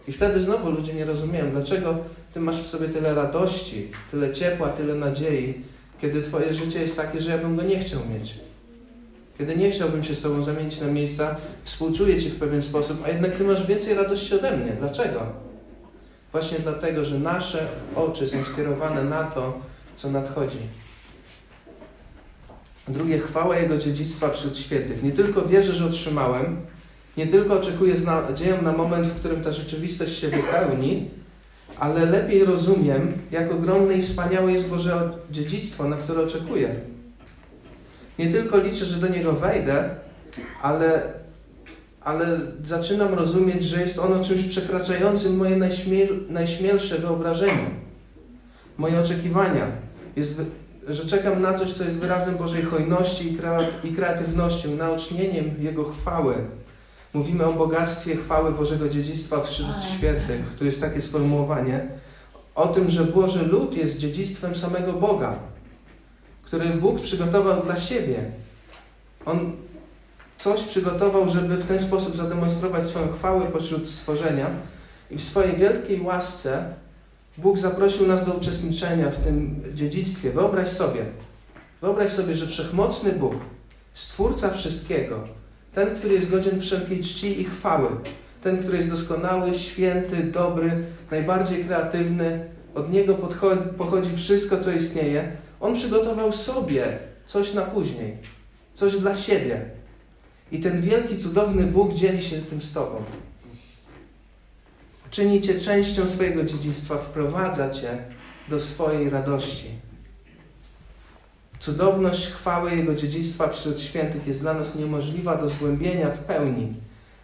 I 0.09 0.13
wtedy 0.13 0.41
znowu 0.41 0.71
ludzie 0.71 0.95
nie 0.95 1.05
rozumieją, 1.05 1.51
dlaczego 1.51 1.99
Ty 2.35 2.41
masz 2.41 2.63
w 2.63 2.67
sobie 2.67 2.89
tyle 2.89 3.15
radości, 3.15 3.91
tyle 4.11 4.33
ciepła, 4.33 4.69
tyle 4.69 4.95
nadziei, 4.95 5.55
kiedy 6.01 6.23
Twoje 6.23 6.55
życie 6.55 6.81
jest 6.81 6.97
takie, 6.97 7.21
że 7.21 7.31
ja 7.31 7.39
bym 7.39 7.57
go 7.57 7.63
nie 7.63 7.79
chciał 7.79 8.01
mieć. 8.15 8.35
Kiedy 9.39 9.57
nie 9.57 9.71
chciałbym 9.71 10.05
się 10.05 10.15
z 10.15 10.21
Tobą 10.21 10.43
zamienić 10.43 10.81
na 10.81 10.87
miejsca, 10.87 11.37
współczuję 11.65 12.21
Ci 12.21 12.29
w 12.29 12.37
pewien 12.37 12.63
sposób, 12.63 13.03
a 13.05 13.09
jednak 13.09 13.35
Ty 13.35 13.45
masz 13.45 13.67
więcej 13.67 13.95
radości 13.95 14.35
ode 14.35 14.57
mnie. 14.57 14.73
Dlaczego? 14.79 15.21
Właśnie 16.33 16.59
dlatego, 16.59 17.05
że 17.05 17.19
nasze 17.19 17.67
oczy 17.95 18.29
są 18.29 18.45
skierowane 18.45 19.05
na 19.05 19.25
to, 19.25 19.61
co 19.97 20.11
nadchodzi. 20.11 20.59
Drugie, 22.89 23.19
chwała 23.19 23.57
Jego 23.59 23.79
dziedzictwa 23.79 24.31
wśród 24.31 24.59
świętych. 24.59 25.03
Nie 25.03 25.13
tylko 25.13 25.43
wierzę, 25.43 25.73
że 25.73 25.87
otrzymałem, 25.87 26.61
nie 27.17 27.27
tylko 27.27 27.55
oczekuję 27.55 27.97
z 27.97 28.05
nadzieją 28.05 28.63
na 28.63 28.73
moment, 28.73 29.07
w 29.07 29.19
którym 29.19 29.43
ta 29.43 29.53
rzeczywistość 29.53 30.19
się 30.19 30.29
wypełni, 30.29 31.11
ale 31.79 32.07
lepiej 32.07 32.45
rozumiem, 32.45 33.13
jak 33.31 33.53
ogromne 33.53 33.95
i 33.95 34.03
wspaniałe 34.03 34.53
jest 34.53 34.69
Boże 34.69 35.11
dziedzictwo, 35.31 35.89
na 35.89 35.97
które 35.97 36.23
oczekuję. 36.23 36.75
Nie 38.19 38.33
tylko 38.33 38.59
liczę, 38.59 38.85
że 38.85 38.97
do 38.97 39.09
niego 39.09 39.33
wejdę, 39.33 39.91
ale, 40.63 41.03
ale 42.01 42.41
zaczynam 42.65 43.15
rozumieć, 43.15 43.65
że 43.65 43.81
jest 43.81 43.99
ono 43.99 44.25
czymś 44.25 44.45
przekraczającym 44.45 45.37
moje 45.37 45.57
najśmiel, 45.57 46.09
najśmielsze 46.29 46.99
wyobrażenie, 46.99 47.71
moje 48.79 49.01
oczekiwania. 49.01 49.67
Jest, 50.17 50.43
że 50.89 51.07
czekam 51.07 51.43
na 51.43 51.55
coś, 51.55 51.73
co 51.73 51.85
jest 51.85 51.99
wyrazem 51.99 52.37
Bożej 52.37 52.63
hojności 52.63 53.37
i 53.85 53.93
kreatywności, 53.93 54.69
naocznieniem 54.69 55.55
Jego 55.59 55.85
chwały. 55.85 56.35
Mówimy 57.17 57.45
o 57.45 57.53
bogactwie 57.53 58.17
chwały 58.17 58.53
Bożego 58.53 58.89
dziedzictwa 58.89 59.43
wśród 59.43 59.85
świętych. 59.97 60.55
Tu 60.59 60.65
jest 60.65 60.81
takie 60.81 61.01
sformułowanie 61.01 61.87
o 62.55 62.67
tym, 62.67 62.91
że 62.91 63.05
Boży 63.05 63.47
lud 63.47 63.77
jest 63.77 63.99
dziedzictwem 63.99 64.55
samego 64.55 64.93
Boga 64.93 65.37
który 66.47 66.69
Bóg 66.69 67.01
przygotował 67.01 67.63
dla 67.63 67.81
siebie. 67.81 68.17
On 69.27 69.53
coś 70.39 70.63
przygotował, 70.63 71.29
żeby 71.29 71.57
w 71.57 71.67
ten 71.67 71.79
sposób 71.79 72.17
zademonstrować 72.17 72.87
swoją 72.87 73.13
chwałę 73.13 73.47
pośród 73.47 73.89
stworzenia 73.89 74.51
i 75.11 75.17
w 75.17 75.25
swojej 75.25 75.57
wielkiej 75.57 76.01
łasce 76.01 76.75
Bóg 77.39 77.59
zaprosił 77.59 78.07
nas 78.07 78.27
do 78.27 78.33
uczestniczenia 78.33 79.11
w 79.11 79.25
tym 79.25 79.63
dziedzictwie. 79.75 80.31
Wyobraź 80.31 80.69
sobie, 80.69 81.05
wyobraź 81.81 82.11
sobie, 82.11 82.35
że 82.35 82.47
wszechmocny 82.47 83.13
Bóg, 83.13 83.35
Stwórca 83.95 84.51
wszystkiego, 84.51 85.21
ten, 85.77 85.97
który 85.97 86.15
jest 86.15 86.31
godzien 86.31 86.61
wszelkiej 86.61 87.01
czci 87.01 87.41
i 87.41 87.45
chwały, 87.45 87.89
ten, 88.43 88.59
który 88.59 88.77
jest 88.77 88.91
doskonały, 88.91 89.55
święty, 89.55 90.17
dobry, 90.17 90.71
najbardziej 91.11 91.65
kreatywny, 91.65 92.49
od 92.75 92.91
Niego 92.91 93.15
pochodzi 93.79 94.17
wszystko, 94.17 94.59
co 94.59 94.73
istnieje, 94.73 95.33
on 95.61 95.75
przygotował 95.75 96.33
sobie 96.33 96.99
coś 97.27 97.55
na 97.55 97.63
później, 97.63 98.17
coś 98.75 98.97
dla 98.97 99.17
siebie. 99.17 99.65
I 100.53 100.61
ten 100.61 100.81
wielki, 100.81 101.17
cudowny 101.17 101.63
Bóg 101.63 101.95
dzieli 101.95 102.23
się 102.23 102.37
tym 102.37 102.63
z 102.63 102.73
Tobą. 102.73 103.03
Czyni 105.11 105.41
Cię 105.41 105.61
częścią 105.61 106.09
swojego 106.09 106.45
dziedzictwa, 106.45 106.99
wprowadza 106.99 107.71
Cię 107.71 107.99
do 108.49 108.61
swojej 108.61 109.11
radości. 109.11 109.69
Cudowność 111.67 112.27
chwały 112.27 112.77
Jego 112.77 112.95
dziedzictwa 112.95 113.49
wśród 113.49 113.81
świętych 113.81 114.27
jest 114.27 114.41
dla 114.41 114.55
nas 114.55 114.75
niemożliwa 114.75 115.37
do 115.37 115.49
zgłębienia 115.49 116.11
w 116.11 116.19
pełni, 116.19 116.73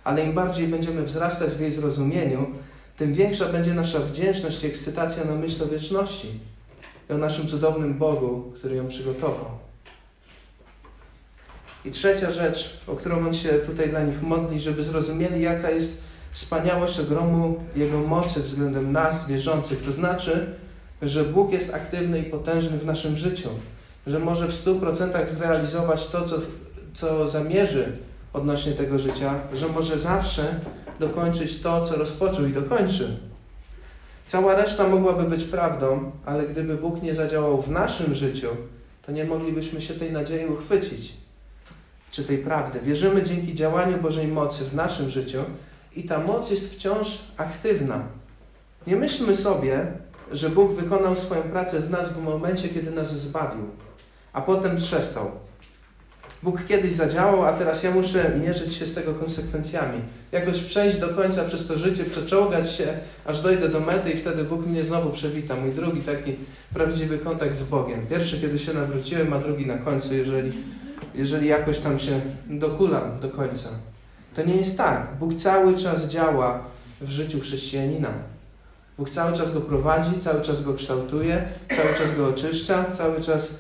ale 0.05 0.25
im 0.25 0.33
bardziej 0.33 0.69
będziemy 0.69 1.03
wzrastać 1.03 1.51
w 1.51 1.61
jej 1.61 1.71
zrozumieniu, 1.71 2.47
tym 2.97 3.15
większa 3.15 3.49
będzie 3.49 3.75
nasza 3.75 4.01
wdzięczność 4.01 4.65
i 4.65 4.67
ekscytacja 4.67 5.25
na 5.25 5.35
myśl 5.35 5.63
o 5.63 5.67
wieczności 5.67 6.29
i 7.11 7.13
o 7.13 7.19
naszym 7.19 7.49
cudownym 7.49 7.99
Bogu, 7.99 8.53
który 8.55 8.77
ją 8.77 8.89
przygotował. 8.89 9.51
I 11.85 11.91
trzecia 11.91 12.31
rzecz, 12.31 12.81
o 12.87 12.97
którą 12.97 13.27
on 13.27 13.35
się 13.35 13.49
tutaj 13.49 13.91
dla 13.91 14.01
nich 14.01 14.23
modli, 14.23 14.61
żeby 14.61 14.85
zrozumieli, 14.85 15.43
jaka 15.43 15.71
jest 15.71 16.03
wspaniałość 16.31 17.01
ogromu 17.01 17.61
Jego 17.77 17.99
mocy 17.99 18.41
względem 18.41 18.93
nas, 18.93 19.29
wierzących. 19.29 19.83
To 19.83 19.93
znaczy, 19.93 20.47
że 21.03 21.25
Bóg 21.25 21.53
jest 21.53 21.75
aktywny 21.75 22.19
i 22.19 22.25
potężny 22.31 22.79
w 22.79 22.87
naszym 22.87 23.17
życiu, 23.17 23.49
że 24.07 24.19
może 24.19 24.49
w 24.49 24.55
stu 24.55 24.81
procentach 24.81 25.29
zrealizować 25.29 26.07
to, 26.07 26.25
co, 26.25 26.37
co 26.95 27.27
zamierzy 27.27 27.93
odnośnie 28.33 28.73
tego 28.73 28.99
życia, 28.99 29.35
że 29.55 29.69
może 29.69 29.99
zawsze 29.99 30.61
dokończyć 31.01 31.61
to, 31.61 31.81
co 31.81 31.97
rozpoczął 31.97 32.47
i 32.47 32.53
dokończy. 32.53 33.17
Cała 34.27 34.55
reszta 34.55 34.89
mogłaby 34.89 35.25
być 35.25 35.45
prawdą, 35.45 36.13
ale 36.27 36.47
gdyby 36.47 36.77
Bóg 36.77 37.03
nie 37.03 37.15
zadziałał 37.15 37.63
w 37.63 37.71
naszym 37.71 38.15
życiu, 38.15 38.49
to 39.07 39.13
nie 39.13 39.25
moglibyśmy 39.25 39.81
się 39.81 39.95
tej 39.95 40.13
nadziei 40.13 40.47
uchwycić, 40.47 41.13
czy 42.11 42.25
tej 42.25 42.39
prawdy. 42.39 42.81
Wierzymy 42.81 43.23
dzięki 43.23 43.55
działaniu 43.55 43.99
Bożej 43.99 44.29
mocy 44.29 44.65
w 44.65 44.75
naszym 44.75 45.11
życiu 45.11 45.39
i 45.97 46.05
ta 46.05 46.19
moc 46.19 46.51
jest 46.51 46.75
wciąż 46.75 47.19
aktywna. 47.37 48.03
Nie 48.87 48.97
myślmy 48.97 49.37
sobie, 49.37 49.87
że 50.33 50.51
Bóg 50.51 50.73
wykonał 50.73 51.17
swoją 51.17 51.43
pracę 51.43 51.81
w 51.81 51.91
nas 51.91 52.13
w 52.13 52.23
momencie, 52.23 52.69
kiedy 52.69 52.91
nas 52.91 53.21
zbawił, 53.21 53.65
a 54.33 54.41
potem 54.41 54.77
przestał. 54.77 55.31
Bóg 56.43 56.67
kiedyś 56.67 56.93
zadziałał, 56.93 57.45
a 57.45 57.53
teraz 57.53 57.83
ja 57.83 57.91
muszę 57.91 58.39
mierzyć 58.43 58.75
się 58.75 58.87
z 58.87 58.95
tego 58.95 59.15
konsekwencjami. 59.15 59.99
Jakoś 60.33 60.61
przejść 60.61 60.99
do 60.99 61.09
końca 61.09 61.45
przez 61.45 61.67
to 61.67 61.79
życie, 61.79 62.05
przeczołgać 62.05 62.71
się, 62.71 62.87
aż 63.25 63.41
dojdę 63.41 63.69
do 63.69 63.81
mety 63.81 64.11
i 64.11 64.17
wtedy 64.17 64.45
Bóg 64.45 64.67
mnie 64.67 64.85
znowu 64.85 65.11
przewita. 65.11 65.57
Mój 65.57 65.71
drugi 65.71 66.03
taki 66.03 66.37
prawdziwy 66.75 67.19
kontakt 67.19 67.57
z 67.57 67.63
Bogiem. 67.63 68.07
Pierwszy, 68.11 68.41
kiedy 68.41 68.59
się 68.59 68.73
nawróciłem, 68.75 69.33
a 69.33 69.39
drugi 69.39 69.67
na 69.67 69.79
końcu, 69.79 70.15
jeżeli, 70.15 70.53
jeżeli 71.15 71.49
jakoś 71.49 71.79
tam 71.79 71.99
się 71.99 72.21
dokulam 72.47 73.21
do 73.21 73.29
końca. 73.29 73.69
To 74.35 74.43
nie 74.43 74.57
jest 74.57 74.79
tak. 74.79 75.07
Bóg 75.21 75.35
cały 75.35 75.79
czas 75.79 76.07
działa 76.07 76.65
w 77.01 77.11
życiu 77.11 77.41
chrześcijanina. 77.41 78.11
Bóg 78.99 79.11
cały 79.11 79.37
czas 79.37 79.55
go 79.55 79.61
prowadzi, 79.61 80.21
cały 80.21 80.43
czas 80.43 80.63
go 80.63 80.75
kształtuje, 80.75 81.45
cały 81.69 81.95
czas 81.99 82.17
go 82.17 82.29
oczyszcza, 82.29 82.85
cały 82.91 83.21
czas 83.21 83.59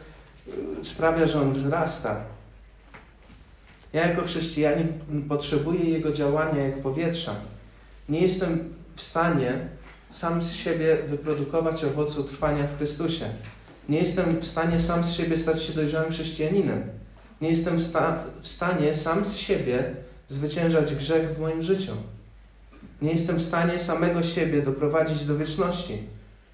sprawia, 0.82 1.26
że 1.26 1.40
on 1.40 1.52
wzrasta. 1.52 2.24
Ja 3.92 4.08
jako 4.08 4.22
chrześcijanin 4.22 4.88
potrzebuję 5.28 5.84
Jego 5.84 6.12
działania 6.12 6.62
jak 6.62 6.82
powietrza. 6.82 7.34
Nie 8.08 8.20
jestem 8.20 8.74
w 8.96 9.02
stanie 9.02 9.68
sam 10.10 10.42
z 10.42 10.52
siebie 10.52 10.96
wyprodukować 11.08 11.84
owocu 11.84 12.24
trwania 12.24 12.66
w 12.66 12.76
Chrystusie. 12.76 13.24
Nie 13.88 13.98
jestem 13.98 14.40
w 14.40 14.46
stanie 14.46 14.78
sam 14.78 15.04
z 15.04 15.12
siebie 15.12 15.36
stać 15.36 15.62
się 15.62 15.72
dojrzałym 15.72 16.12
chrześcijaninem. 16.12 16.82
Nie 17.40 17.48
jestem 17.48 17.76
w, 17.76 17.82
sta 17.82 18.24
w 18.40 18.48
stanie 18.48 18.94
sam 18.94 19.24
z 19.24 19.36
siebie 19.36 19.94
zwyciężać 20.28 20.94
grzech 20.94 21.36
w 21.36 21.40
moim 21.40 21.62
życiu. 21.62 21.92
Nie 23.02 23.10
jestem 23.10 23.36
w 23.36 23.42
stanie 23.42 23.78
samego 23.78 24.22
siebie 24.22 24.62
doprowadzić 24.62 25.24
do 25.24 25.38
wieczności. 25.38 25.98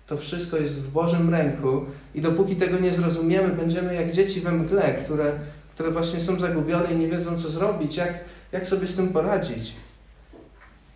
To 0.09 0.17
wszystko 0.17 0.57
jest 0.57 0.83
w 0.83 0.91
Bożym 0.91 1.31
ręku 1.31 1.85
i 2.15 2.21
dopóki 2.21 2.57
tego 2.57 2.79
nie 2.79 2.93
zrozumiemy, 2.93 3.49
będziemy 3.49 3.95
jak 3.95 4.13
dzieci 4.13 4.41
we 4.41 4.53
mgle, 4.53 4.95
które 4.95 5.33
które 5.79 5.91
właśnie 5.91 6.21
są 6.21 6.41
zagubione 6.41 6.93
i 6.93 6.97
nie 6.97 7.09
wiedzą, 7.09 7.41
co 7.41 7.49
zrobić, 7.49 7.97
jak, 7.97 8.15
jak 8.53 8.67
sobie 8.67 8.87
z 8.87 8.97
tym 8.97 9.09
poradzić. 9.09 9.73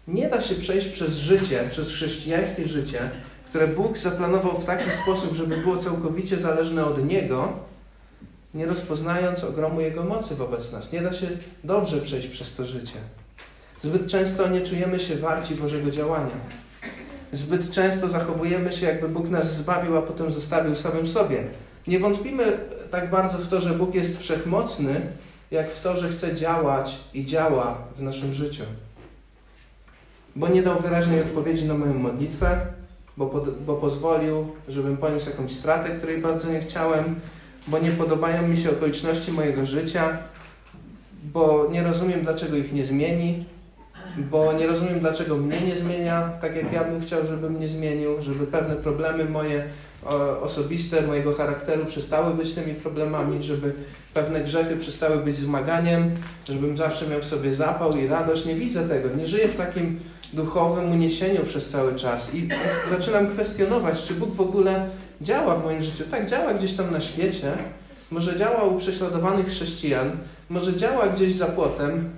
Nie 0.09 0.29
da 0.29 0.41
się 0.41 0.55
przejść 0.55 0.89
przez 0.89 1.17
życie, 1.17 1.65
przez 1.71 1.89
chrześcijańskie 1.89 2.67
życie, 2.67 3.11
które 3.47 3.69
Bóg 3.69 3.99
zaplanował 3.99 4.61
w 4.61 4.65
taki 4.65 4.91
sposób, 4.91 5.35
żeby 5.35 5.57
było 5.57 5.77
całkowicie 5.77 6.39
zależne 6.39 6.85
od 6.85 7.09
Niego, 7.09 7.53
nie 8.55 8.67
rozpoznając 8.67 9.45
ogromu 9.45 9.81
Jego 9.81 10.05
mocy 10.05 10.35
wobec 10.35 10.73
nas. 10.73 10.93
Nie 10.93 11.03
da 11.03 11.13
się 11.13 11.27
dobrze 11.65 12.01
przejść 12.01 12.29
przez 12.29 12.55
to 12.55 12.67
życie. 12.67 12.97
Zbyt 13.85 14.07
często 14.07 14.49
nie 14.49 14.61
czujemy 14.61 15.01
się 15.01 15.17
warci 15.17 15.55
Bożego 15.55 15.91
działania. 15.91 16.37
Zbyt 17.33 17.71
często 17.71 18.09
zachowujemy 18.09 18.73
się, 18.73 18.87
jakby 18.87 19.09
Bóg 19.09 19.29
nas 19.29 19.57
zbawił, 19.57 19.97
a 19.97 20.03
potem 20.03 20.33
zostawił 20.33 20.77
samym 20.77 21.09
sobie. 21.09 21.45
Nie 21.87 21.99
wątpimy 21.99 22.59
tak 22.91 23.11
bardzo 23.11 23.39
w 23.39 23.49
to, 23.49 23.61
że 23.61 23.75
Bóg 23.75 23.95
jest 23.95 24.21
wszechmocny, 24.21 25.01
jak 25.51 25.71
w 25.71 25.83
to, 25.83 25.97
że 25.97 26.09
chce 26.09 26.35
działać 26.35 26.99
i 27.15 27.27
działa 27.27 27.79
w 27.97 28.03
naszym 28.03 28.35
życiu. 28.35 28.63
Bo 30.37 30.49
nie 30.49 30.63
dał 30.63 30.79
wyraźnej 30.79 31.21
odpowiedzi 31.21 31.65
na 31.65 31.75
moją 31.75 31.95
modlitwę, 31.95 32.61
bo, 33.17 33.27
pod, 33.27 33.65
bo 33.65 33.77
pozwolił, 33.77 34.47
żebym 34.69 34.97
poniósł 34.97 35.31
jakąś 35.31 35.53
stratę, 35.53 35.91
której 35.91 36.19
bardzo 36.19 36.51
nie 36.51 36.61
chciałem, 36.61 37.21
bo 37.69 37.79
nie 37.79 37.91
podobają 37.91 38.49
mi 38.49 38.57
się 38.57 38.71
okoliczności 38.71 39.33
mojego 39.33 39.67
życia, 39.67 40.19
bo 41.23 41.69
nie 41.71 41.83
rozumiem, 41.83 42.23
dlaczego 42.23 42.57
ich 42.57 42.73
nie 42.73 42.85
zmieni, 42.85 43.45
bo 44.17 44.53
nie 44.53 44.67
rozumiem, 44.67 45.01
dlaczego 45.01 45.37
mnie 45.37 45.61
nie 45.61 45.77
zmienia, 45.77 46.31
tak 46.41 46.57
jak 46.57 46.73
ja 46.73 46.85
bym 46.85 47.01
chciał, 47.01 47.27
żeby 47.27 47.51
mnie 47.51 47.69
zmienił, 47.69 48.23
żeby 48.23 48.47
pewne 48.47 48.77
problemy 48.77 49.25
moje 49.25 49.65
osobiste, 50.43 51.03
mojego 51.03 51.35
charakteru 51.35 51.87
przestały 51.87 52.35
być 52.35 52.55
tymi 52.55 52.75
problemami, 52.75 53.43
żeby 53.43 53.73
pewne 54.15 54.41
grzechy 54.41 54.77
przestały 54.77 55.17
być 55.17 55.37
zmaganiem, 55.37 56.11
żebym 56.49 56.77
zawsze 56.77 57.07
miał 57.07 57.21
w 57.21 57.25
sobie 57.25 57.53
zapał 57.53 57.97
i 57.97 58.07
radość. 58.07 58.47
Nie 58.47 58.55
widzę 58.55 58.89
tego, 58.89 59.09
nie 59.17 59.27
żyję 59.27 59.49
w 59.49 59.57
takim 59.57 60.01
duchowym 60.33 60.93
uniesieniu 60.93 61.45
przez 61.45 61.71
cały 61.71 61.95
czas. 61.95 62.35
I 62.35 62.49
zaczynam 62.91 63.29
kwestionować, 63.29 64.03
czy 64.03 64.15
Bóg 64.15 64.35
w 64.35 64.41
ogóle 64.41 64.87
działa 65.21 65.55
w 65.55 65.65
moim 65.65 65.81
życiu. 65.81 66.05
Tak, 66.11 66.27
działa 66.27 66.55
gdzieś 66.55 66.73
tam 66.73 66.91
na 66.91 67.01
świecie, 67.01 67.53
może 68.11 68.37
działa 68.37 68.63
u 68.65 68.79
prześladowanych 68.79 69.47
chrześcijan, 69.47 70.11
może 70.51 70.77
działa 70.77 71.07
gdzieś 71.07 71.33
za 71.33 71.47
płotem, 71.47 72.11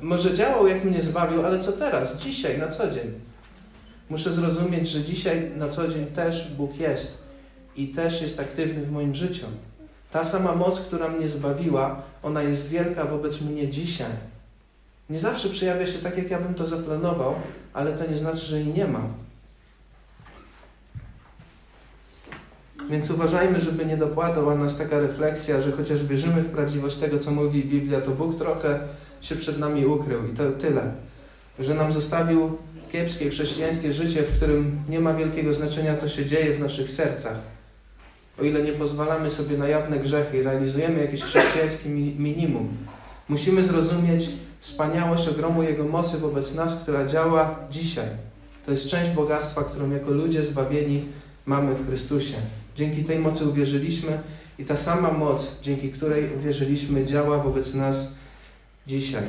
może 0.00 0.34
działał 0.34 0.66
jak 0.66 0.84
mnie 0.84 1.02
zbawił, 1.02 1.46
ale 1.46 1.58
co 1.58 1.72
teraz, 1.72 2.18
dzisiaj, 2.18 2.58
na 2.58 2.68
co 2.68 2.90
dzień? 2.90 3.12
Muszę 4.10 4.32
zrozumieć, 4.32 4.88
że 4.88 5.00
dzisiaj 5.00 5.50
na 5.56 5.68
co 5.68 5.88
dzień 5.88 6.06
też 6.06 6.50
Bóg 6.50 6.76
jest 6.76 7.22
i 7.76 7.88
też 7.88 8.22
jest 8.22 8.40
aktywny 8.40 8.82
w 8.82 8.92
moim 8.92 9.14
życiu. 9.14 9.46
Ta 10.10 10.24
sama 10.24 10.54
moc, 10.54 10.80
która 10.80 11.08
mnie 11.08 11.28
zbawiła, 11.28 12.02
ona 12.22 12.42
jest 12.42 12.68
wielka 12.68 13.04
wobec 13.04 13.40
mnie 13.40 13.68
dzisiaj. 13.68 14.10
Nie 15.10 15.20
zawsze 15.20 15.48
przejawia 15.48 15.86
się 15.86 15.98
tak, 15.98 16.16
jak 16.16 16.30
ja 16.30 16.40
bym 16.40 16.54
to 16.54 16.66
zaplanował, 16.66 17.34
ale 17.72 17.92
to 17.92 18.10
nie 18.10 18.16
znaczy, 18.16 18.46
że 18.46 18.58
jej 18.58 18.66
nie 18.66 18.88
ma. 18.88 19.00
Więc 22.90 23.10
uważajmy, 23.10 23.60
żeby 23.60 23.86
nie 23.86 23.96
dopładała 23.96 24.54
nas 24.54 24.78
taka 24.78 24.98
refleksja, 24.98 25.60
że 25.60 25.72
chociaż 25.72 26.04
wierzymy 26.04 26.42
w 26.42 26.50
prawdziwość 26.50 26.96
tego, 26.96 27.18
co 27.18 27.30
mówi 27.30 27.64
Biblia, 27.64 28.00
to 28.00 28.10
Bóg 28.10 28.38
trochę 28.38 28.80
się 29.22 29.36
przed 29.36 29.58
nami 29.58 29.86
ukrył 29.86 30.26
i 30.26 30.32
to 30.32 30.52
tyle. 30.52 30.92
Że 31.58 31.74
nam 31.74 31.92
zostawił 31.92 32.58
kiepskie 32.92 33.30
chrześcijańskie 33.30 33.92
życie, 33.92 34.22
w 34.22 34.36
którym 34.36 34.78
nie 34.88 35.00
ma 35.00 35.14
wielkiego 35.14 35.52
znaczenia, 35.52 35.96
co 35.96 36.08
się 36.08 36.26
dzieje 36.26 36.54
w 36.54 36.60
naszych 36.60 36.90
sercach. 36.90 37.36
O 38.40 38.44
ile 38.44 38.62
nie 38.62 38.72
pozwalamy 38.72 39.30
sobie 39.30 39.58
na 39.58 39.68
jawne 39.68 39.98
grzechy 39.98 40.38
i 40.38 40.42
realizujemy 40.42 41.00
jakieś 41.00 41.22
chrześcijańskie 41.22 41.88
minimum, 42.18 42.68
musimy 43.28 43.62
zrozumieć 43.62 44.28
wspaniałość 44.60 45.28
ogromu 45.28 45.62
Jego 45.62 45.84
mocy 45.84 46.18
wobec 46.18 46.54
nas, 46.54 46.74
która 46.82 47.06
działa 47.06 47.58
dzisiaj. 47.70 48.06
To 48.66 48.70
jest 48.70 48.86
część 48.86 49.10
bogactwa, 49.10 49.64
którą 49.64 49.90
jako 49.90 50.10
ludzie 50.10 50.44
zbawieni 50.44 51.04
mamy 51.46 51.74
w 51.74 51.86
Chrystusie. 51.86 52.34
Dzięki 52.76 53.04
tej 53.04 53.18
mocy 53.18 53.44
uwierzyliśmy 53.44 54.20
i 54.58 54.64
ta 54.64 54.76
sama 54.76 55.10
moc, 55.10 55.60
dzięki 55.62 55.92
której 55.92 56.36
uwierzyliśmy, 56.36 57.06
działa 57.06 57.38
wobec 57.38 57.74
nas 57.74 58.14
dzisiaj. 58.86 59.22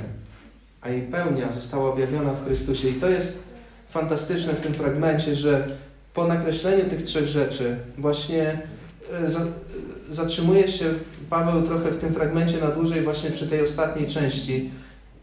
A 0.82 0.90
jej 0.90 1.02
pełnia 1.02 1.52
została 1.52 1.90
objawiona 1.90 2.34
w 2.34 2.46
Chrystusie. 2.46 2.90
I 2.90 2.94
to 2.94 3.10
jest 3.10 3.44
fantastyczne 3.90 4.54
w 4.54 4.62
tym 4.62 4.74
fragmencie, 4.74 5.36
że 5.36 5.68
po 6.14 6.28
nakreśleniu 6.28 6.90
tych 6.90 7.04
trzech 7.04 7.28
rzeczy 7.28 7.78
właśnie 7.98 8.62
e, 9.12 9.32
zatrzymuje 10.12 10.68
się 10.68 10.86
Paweł 11.30 11.64
trochę 11.64 11.92
w 11.92 11.98
tym 11.98 12.14
fragmencie 12.14 12.58
na 12.58 12.68
dłużej 12.68 13.02
właśnie 13.02 13.30
przy 13.30 13.48
tej 13.48 13.62
ostatniej 13.62 14.08
części, 14.08 14.72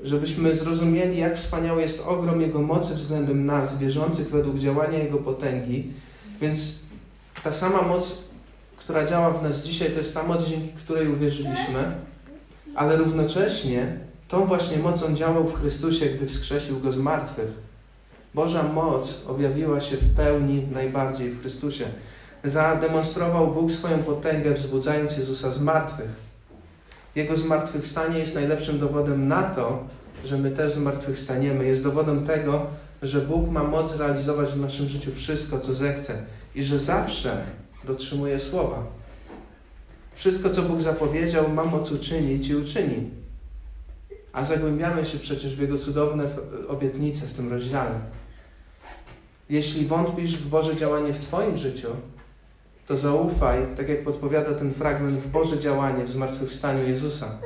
żebyśmy 0.01 0.55
zrozumieli, 0.57 1.19
jak 1.19 1.37
wspaniały 1.37 1.83
jest 1.83 2.01
ogrom 2.07 2.41
Jego 2.41 2.63
mocy 2.63 2.95
względem 2.95 3.47
nas, 3.47 3.79
wierzących 3.79 4.31
według 4.31 4.59
działania 4.59 4.99
Jego 4.99 5.19
potęgi. 5.19 5.93
Więc 6.41 6.79
ta 7.45 7.53
sama 7.53 7.83
moc, 7.83 8.19
która 8.77 9.07
działa 9.07 9.31
w 9.31 9.43
nas 9.43 9.63
dzisiaj, 9.63 9.91
to 9.91 9.99
jest 9.99 10.15
ta 10.15 10.23
moc, 10.23 10.49
dzięki 10.49 10.69
której 10.69 11.09
uwierzyliśmy, 11.09 11.95
ale 12.75 12.97
równocześnie 12.97 13.99
tą 14.31 14.47
właśnie 14.47 14.79
mocą 14.79 15.15
działał 15.15 15.45
w 15.45 15.61
Chrystusie, 15.61 16.07
gdy 16.07 16.27
wskrzesił 16.27 16.81
Go 16.81 16.93
z 16.93 16.97
martwych. 16.99 17.51
Boża 18.35 18.63
moc 18.63 19.25
objawiła 19.27 19.81
się 19.81 19.97
w 19.97 20.15
pełni 20.15 20.67
najbardziej 20.73 21.31
w 21.31 21.41
Chrystusie. 21.41 21.85
Zademonstrował 22.45 23.55
Bóg 23.55 23.71
swoją 23.71 23.99
potęgę, 23.99 24.55
wzbudzając 24.55 25.17
Jezusa 25.17 25.51
z 25.51 25.61
martwych. 25.61 26.11
Jego 27.15 27.37
zmartwychwstanie 27.37 28.19
jest 28.19 28.35
najlepszym 28.35 28.79
dowodem 28.79 29.29
na 29.29 29.43
to, 29.43 29.85
że 30.25 30.39
my 30.39 30.51
też 30.51 30.73
zmartwychwstaniemy. 30.73 31.67
Jest 31.67 31.83
dowodem 31.83 32.27
tego, 32.27 32.67
że 33.03 33.21
Bóg 33.21 33.51
ma 33.51 33.65
moc 33.65 33.97
realizować 33.97 34.49
w 34.49 34.61
naszym 34.61 34.89
życiu 34.89 35.11
wszystko, 35.15 35.59
co 35.59 35.75
zechce 35.75 36.23
i 36.55 36.65
że 36.65 36.79
zawsze 36.79 37.43
dotrzymuje 37.85 38.39
słowa. 38.39 38.83
Wszystko, 40.15 40.51
co 40.51 40.63
Bóg 40.63 40.81
zapowiedział, 40.81 41.49
ma 41.49 41.65
moc 41.65 41.93
uczynić 41.93 42.49
i 42.49 42.57
uczyni. 42.57 43.20
A 44.33 44.45
zagłębiamy 44.45 45.05
się 45.05 45.19
przecież 45.19 45.57
w 45.57 45.61
Jego 45.61 45.79
cudowne 45.79 46.29
obietnice 46.69 47.27
w 47.27 47.33
tym 47.33 47.51
rozdziale. 47.51 47.95
Jeśli 49.49 49.87
wątpisz 49.87 50.37
w 50.37 50.49
Boże 50.49 50.77
działanie 50.77 51.13
w 51.13 51.21
Twoim 51.21 51.57
życiu, 51.57 51.89
to 52.87 52.97
zaufaj, 52.97 53.67
tak 53.77 53.89
jak 53.89 54.05
podpowiada 54.05 54.55
ten 54.55 54.75
fragment, 54.75 55.19
w 55.19 55.29
Boże 55.29 55.61
działanie 55.61 56.05
w 56.05 56.11
zmartwychwstaniu 56.11 56.89
Jezusa. 56.89 57.39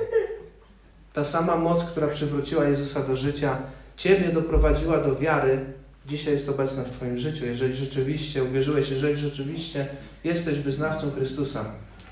Ta 1.13 1.25
sama 1.25 1.57
moc, 1.57 1.85
która 1.85 2.09
przywróciła 2.09 2.65
Jezusa 2.65 3.03
do 3.03 3.17
życia, 3.17 3.59
Ciebie 3.97 4.29
doprowadziła 4.29 4.99
do 4.99 5.17
wiary, 5.17 5.65
dzisiaj 6.07 6.33
jest 6.33 6.49
obecna 6.49 6.83
w 6.83 6.91
Twoim 6.91 7.17
życiu. 7.17 7.47
Jeżeli 7.47 7.75
rzeczywiście 7.75 8.45
uwierzyłeś, 8.45 8.91
jeżeli 8.91 9.19
rzeczywiście 9.19 9.89
jesteś 10.25 10.59
wyznawcą 10.59 11.11
Chrystusa, 11.11 11.65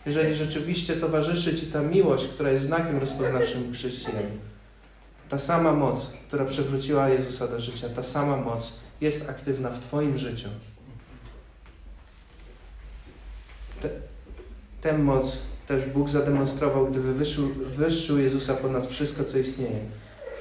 jeżeli 0.06 0.34
rzeczywiście 0.34 0.96
towarzyszy 0.96 1.56
Ci 1.56 1.66
ta 1.66 1.82
miłość, 1.82 2.26
która 2.26 2.50
jest 2.50 2.62
znakiem 2.62 2.98
rozpoznawczym 2.98 3.72
chrześcijan, 3.72 4.22
ta 5.32 5.38
sama 5.38 5.72
moc, 5.72 6.12
która 6.28 6.44
przywróciła 6.44 7.08
Jezusa 7.08 7.48
do 7.48 7.60
życia, 7.60 7.88
ta 7.88 8.02
sama 8.02 8.36
moc 8.36 8.72
jest 9.00 9.30
aktywna 9.30 9.70
w 9.70 9.80
Twoim 9.80 10.18
życiu. 10.18 10.48
Te, 13.82 13.88
tę 14.80 14.98
moc 14.98 15.38
też 15.68 15.84
Bóg 15.84 16.08
zademonstrował, 16.08 16.86
gdy 16.86 17.00
wywyższył, 17.00 17.48
wywyższył 17.48 18.18
Jezusa 18.18 18.54
ponad 18.54 18.86
wszystko, 18.86 19.24
co 19.24 19.38
istnieje. 19.38 19.78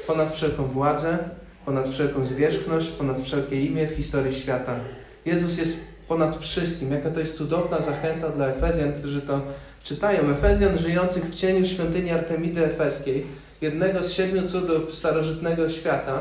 Ponad 0.08 0.32
wszelką 0.32 0.64
władzę, 0.64 1.18
ponad 1.66 1.90
wszelką 1.90 2.26
zwierzchność, 2.26 2.88
ponad 2.88 3.22
wszelkie 3.22 3.66
imię 3.66 3.88
w 3.88 3.96
historii 3.96 4.34
świata. 4.34 4.80
Jezus 5.26 5.58
jest 5.58 5.78
ponad 6.08 6.38
wszystkim. 6.38 6.92
Jaka 6.92 7.12
to 7.12 7.20
jest 7.20 7.38
cudowna 7.38 7.82
zachęta 7.82 8.30
dla 8.30 8.48
Efezjan, 8.48 8.94
którzy 8.94 9.22
to 9.22 9.42
czytają. 9.84 10.30
Efezjan 10.30 10.78
żyjących 10.78 11.24
w 11.24 11.36
cieniu 11.36 11.66
świątyni 11.66 12.12
Artemidy 12.12 12.66
Efeskiej, 12.66 13.26
jednego 13.62 14.04
z 14.04 14.12
siedmiu 14.12 14.48
cudów 14.48 14.96
starożytnego 14.96 15.70
świata. 15.70 16.20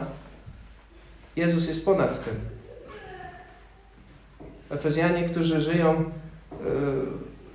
Jezus 1.36 1.68
jest 1.68 1.84
ponad 1.84 2.24
tym. 2.24 2.34
Efezjanie, 4.70 5.28
którzy 5.28 5.60
żyją 5.60 5.90
e, 5.90 6.04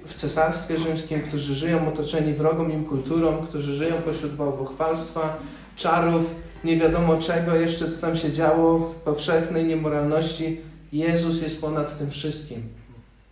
w 0.06 0.14
cesarstwie 0.14 0.78
rzymskim, 0.78 1.22
którzy 1.22 1.56
żyją 1.56 1.88
otoczeni 1.88 2.34
wrogą 2.34 2.70
im 2.70 2.86
kulturą, 2.86 3.38
którzy 3.48 3.76
żyją 3.76 3.96
pośród 3.96 4.36
bałwochwalstwa, 4.36 5.38
czarów, 5.76 6.24
nie 6.64 6.78
wiadomo 6.78 7.18
czego 7.18 7.56
jeszcze, 7.56 7.92
co 7.92 8.02
tam 8.02 8.16
się 8.16 8.32
działo, 8.32 8.94
powszechnej 9.06 9.66
niemoralności. 9.66 10.62
Jezus 10.94 11.42
jest 11.42 11.62
ponad 11.62 11.98
tym 11.98 12.12
wszystkim. 12.12 12.64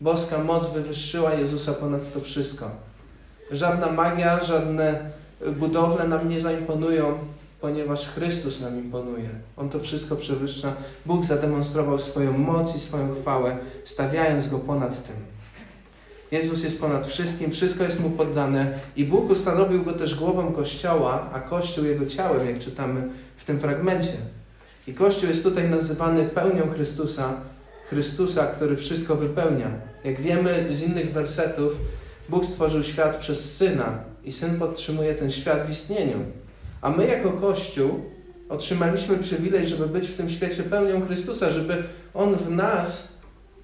Boska 0.02 0.44
moc 0.44 0.74
wywyższyła 0.74 1.34
Jezusa 1.34 1.74
ponad 1.74 2.14
to 2.14 2.22
wszystko. 2.22 2.72
Żadna 3.52 3.92
magia, 3.92 4.44
żadne 4.44 5.12
budowle 5.52 6.08
nam 6.08 6.30
nie 6.30 6.40
zaimponują, 6.40 7.18
ponieważ 7.62 8.08
Chrystus 8.08 8.62
nam 8.62 8.78
imponuje. 8.78 9.30
On 9.58 9.70
to 9.70 9.80
wszystko 9.80 10.16
przewyższa. 10.16 10.74
Bóg 11.06 11.26
zademonstrował 11.26 12.00
swoją 12.00 12.38
moc 12.38 12.76
i 12.76 12.80
swoją 12.80 13.16
chwałę, 13.22 13.58
stawiając 13.86 14.48
Go 14.48 14.60
ponad 14.60 15.08
tym. 15.08 15.16
Jezus 16.32 16.64
jest 16.64 16.82
ponad 16.82 17.08
wszystkim, 17.08 17.52
wszystko 17.52 17.84
jest 17.84 18.00
Mu 18.00 18.10
poddane 18.10 18.80
i 18.96 19.06
Bóg 19.06 19.30
ustanowił 19.30 19.84
Go 19.84 19.94
też 19.94 20.16
głową 20.16 20.54
Kościoła, 20.54 21.30
a 21.34 21.40
Kościół 21.40 21.86
Jego 21.86 22.06
ciałem, 22.06 22.48
jak 22.48 22.60
czytamy 22.60 23.10
w 23.36 23.46
tym 23.46 23.60
fragmencie. 23.60 24.18
I 24.88 24.94
Kościół 24.94 25.30
jest 25.30 25.44
tutaj 25.44 25.70
nazywany 25.70 26.26
pełnią 26.26 26.70
Chrystusa, 26.70 27.34
Chrystusa, 27.90 28.46
który 28.46 28.78
wszystko 28.78 29.16
wypełnia. 29.16 29.70
Jak 30.04 30.22
wiemy 30.22 30.68
z 30.72 30.82
innych 30.82 31.14
wersetów, 31.14 31.78
Bóg 32.30 32.46
stworzył 32.46 32.84
świat 32.84 33.16
przez 33.16 33.56
Syna 33.56 34.13
i 34.26 34.32
Syn 34.32 34.60
podtrzymuje 34.60 35.16
ten 35.16 35.32
świat 35.32 35.68
w 35.68 35.70
istnieniu. 35.70 36.18
A 36.82 36.90
my 36.90 37.08
jako 37.08 37.32
Kościół 37.32 38.02
otrzymaliśmy 38.50 39.18
przywilej, 39.18 39.66
żeby 39.66 39.88
być 39.88 40.08
w 40.08 40.18
tym 40.18 40.30
świecie 40.30 40.64
pełnią 40.64 41.06
Chrystusa, 41.06 41.52
żeby 41.52 41.84
On 42.14 42.36
w 42.36 42.52
nas 42.52 43.08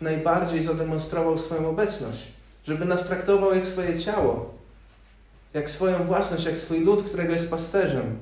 najbardziej 0.02 0.62
zademonstrował 0.62 1.38
swoją 1.38 1.70
obecność 1.70 2.40
żeby 2.70 2.86
nas 2.86 3.06
traktował 3.06 3.56
jak 3.56 3.66
swoje 3.66 4.00
ciało, 4.00 4.54
jak 5.54 5.70
swoją 5.70 6.04
własność, 6.04 6.46
jak 6.46 6.58
swój 6.58 6.80
lud, 6.80 7.04
którego 7.04 7.34
jest 7.34 7.52
pasterzem. 7.52 8.18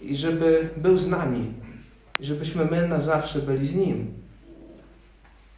I 0.00 0.16
żeby 0.16 0.68
był 0.76 0.98
z 0.98 1.08
nami, 1.08 1.52
i 2.20 2.24
żebyśmy 2.24 2.64
my 2.64 2.88
na 2.88 3.00
zawsze 3.00 3.38
byli 3.38 3.66
z 3.66 3.74
Nim. 3.74 4.22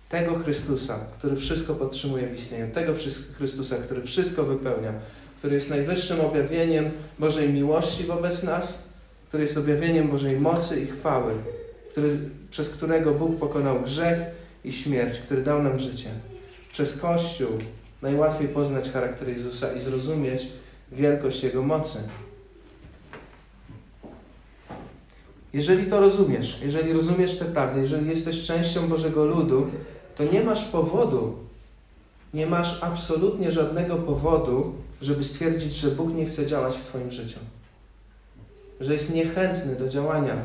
Tego 0.08 0.34
Chrystusa, 0.34 0.98
który 1.18 1.36
wszystko 1.36 1.74
podtrzymuje 1.74 2.26
w 2.26 2.34
istnieniu, 2.34 2.74
tego 2.74 2.92
Chrystusa, 3.36 3.76
który 3.76 4.02
wszystko 4.02 4.44
wypełnia, 4.44 4.92
który 5.44 5.54
jest 5.54 5.70
najwyższym 5.70 6.20
objawieniem 6.20 6.90
Bożej 7.18 7.52
miłości 7.52 8.04
wobec 8.04 8.42
nas, 8.42 8.78
który 9.28 9.42
jest 9.42 9.58
objawieniem 9.58 10.08
Bożej 10.08 10.40
mocy 10.40 10.80
i 10.80 10.86
chwały, 10.86 11.32
który, 11.90 12.18
przez 12.50 12.70
którego 12.70 13.14
Bóg 13.14 13.38
pokonał 13.38 13.80
grzech 13.80 14.18
i 14.64 14.72
śmierć, 14.72 15.18
który 15.18 15.42
dał 15.42 15.62
nam 15.62 15.78
życie. 15.78 16.08
Przez 16.72 16.98
Kościół 16.98 17.48
najłatwiej 18.02 18.48
poznać 18.48 18.90
charakter 18.90 19.28
Jezusa 19.28 19.72
i 19.72 19.80
zrozumieć 19.80 20.46
wielkość 20.92 21.42
Jego 21.42 21.62
mocy. 21.62 21.98
Jeżeli 25.52 25.86
to 25.86 26.00
rozumiesz, 26.00 26.58
jeżeli 26.62 26.92
rozumiesz 26.92 27.38
tę 27.38 27.44
prawdę, 27.44 27.80
jeżeli 27.80 28.08
jesteś 28.08 28.46
częścią 28.46 28.88
Bożego 28.88 29.24
ludu, 29.24 29.66
to 30.16 30.24
nie 30.24 30.44
masz 30.44 30.64
powodu, 30.64 31.36
nie 32.34 32.46
masz 32.46 32.82
absolutnie 32.82 33.52
żadnego 33.52 33.96
powodu, 33.96 34.74
żeby 35.02 35.24
stwierdzić, 35.24 35.74
że 35.74 35.90
Bóg 35.90 36.14
nie 36.14 36.26
chce 36.26 36.46
działać 36.46 36.76
w 36.76 36.84
Twoim 36.84 37.10
życiu. 37.10 37.38
Że 38.80 38.92
jest 38.92 39.14
niechętny 39.14 39.76
do 39.76 39.88
działania, 39.88 40.36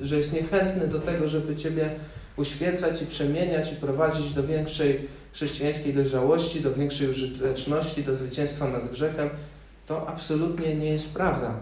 że 0.00 0.16
jest 0.16 0.32
niechętny 0.32 0.88
do 0.88 1.00
tego, 1.00 1.28
żeby 1.28 1.56
Ciebie 1.56 1.90
uświecać 2.36 3.02
i 3.02 3.06
przemieniać 3.06 3.72
i 3.72 3.76
prowadzić 3.76 4.32
do 4.32 4.46
większej 4.46 5.08
chrześcijańskiej 5.32 5.94
dojrzałości, 5.94 6.60
do 6.60 6.74
większej 6.74 7.10
użyteczności, 7.10 8.04
do 8.04 8.16
zwycięstwa 8.16 8.68
nad 8.68 8.90
grzechem. 8.90 9.30
To 9.86 10.08
absolutnie 10.08 10.74
nie 10.74 10.90
jest 10.90 11.14
prawda. 11.14 11.54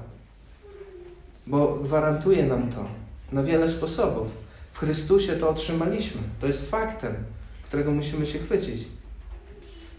Bo 1.47 1.75
gwarantuje 1.75 2.47
nam 2.47 2.73
to 2.73 2.88
na 3.33 3.43
wiele 3.43 3.69
sposobów. 3.69 4.29
W 4.73 4.79
Chrystusie 4.79 5.33
to 5.33 5.51
otrzymaliśmy. 5.51 6.21
To 6.41 6.47
jest 6.47 6.71
faktem, 6.71 7.14
którego 7.62 7.91
musimy 7.91 8.27
się 8.27 8.38
chwycić 8.38 8.85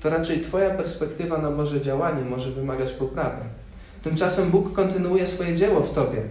to 0.02 0.10
raczej 0.10 0.42
Twoja 0.42 0.70
perspektywa 0.70 1.38
na 1.38 1.52
Boże 1.52 1.82
działanie 1.82 2.26
może 2.26 2.52
wymagać 2.52 2.94
poprawy. 2.94 3.42
Tymczasem 4.04 4.50
Bóg 4.50 4.74
kontynuuje 4.74 5.28
swoje 5.28 5.56
dzieło 5.56 5.82
w 5.82 5.94
Tobie, 5.94 6.22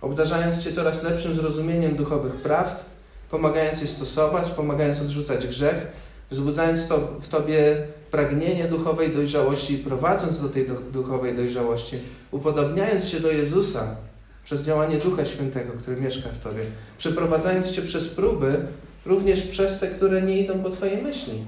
obdarzając 0.00 0.58
Cię 0.58 0.72
coraz 0.72 1.02
lepszym 1.02 1.34
zrozumieniem 1.34 1.96
duchowych 1.96 2.34
prawd, 2.34 2.84
pomagając 3.30 3.80
je 3.80 3.86
stosować, 3.86 4.50
pomagając 4.50 5.00
odrzucać 5.00 5.46
grzech, 5.46 5.86
wzbudzając 6.30 6.88
to 6.88 6.98
w 7.20 7.28
Tobie 7.28 7.76
pragnienie 8.10 8.64
duchowej 8.64 9.12
dojrzałości 9.12 9.74
i 9.74 9.78
prowadząc 9.78 10.40
do 10.40 10.48
tej 10.48 10.66
duchowej 10.92 11.36
dojrzałości, 11.36 11.98
upodobniając 12.30 13.04
się 13.04 13.20
do 13.20 13.30
Jezusa 13.30 13.96
przez 14.44 14.62
działanie 14.62 14.98
Ducha 14.98 15.24
Świętego, 15.24 15.72
który 15.78 15.96
mieszka 15.96 16.28
w 16.28 16.38
Tobie, 16.38 16.62
przeprowadzając 16.98 17.70
Cię 17.70 17.82
przez 17.82 18.08
próby, 18.08 18.66
również 19.06 19.42
przez 19.42 19.80
te, 19.80 19.88
które 19.88 20.22
nie 20.22 20.40
idą 20.40 20.62
po 20.62 20.70
Twojej 20.70 21.02
myśli 21.02 21.44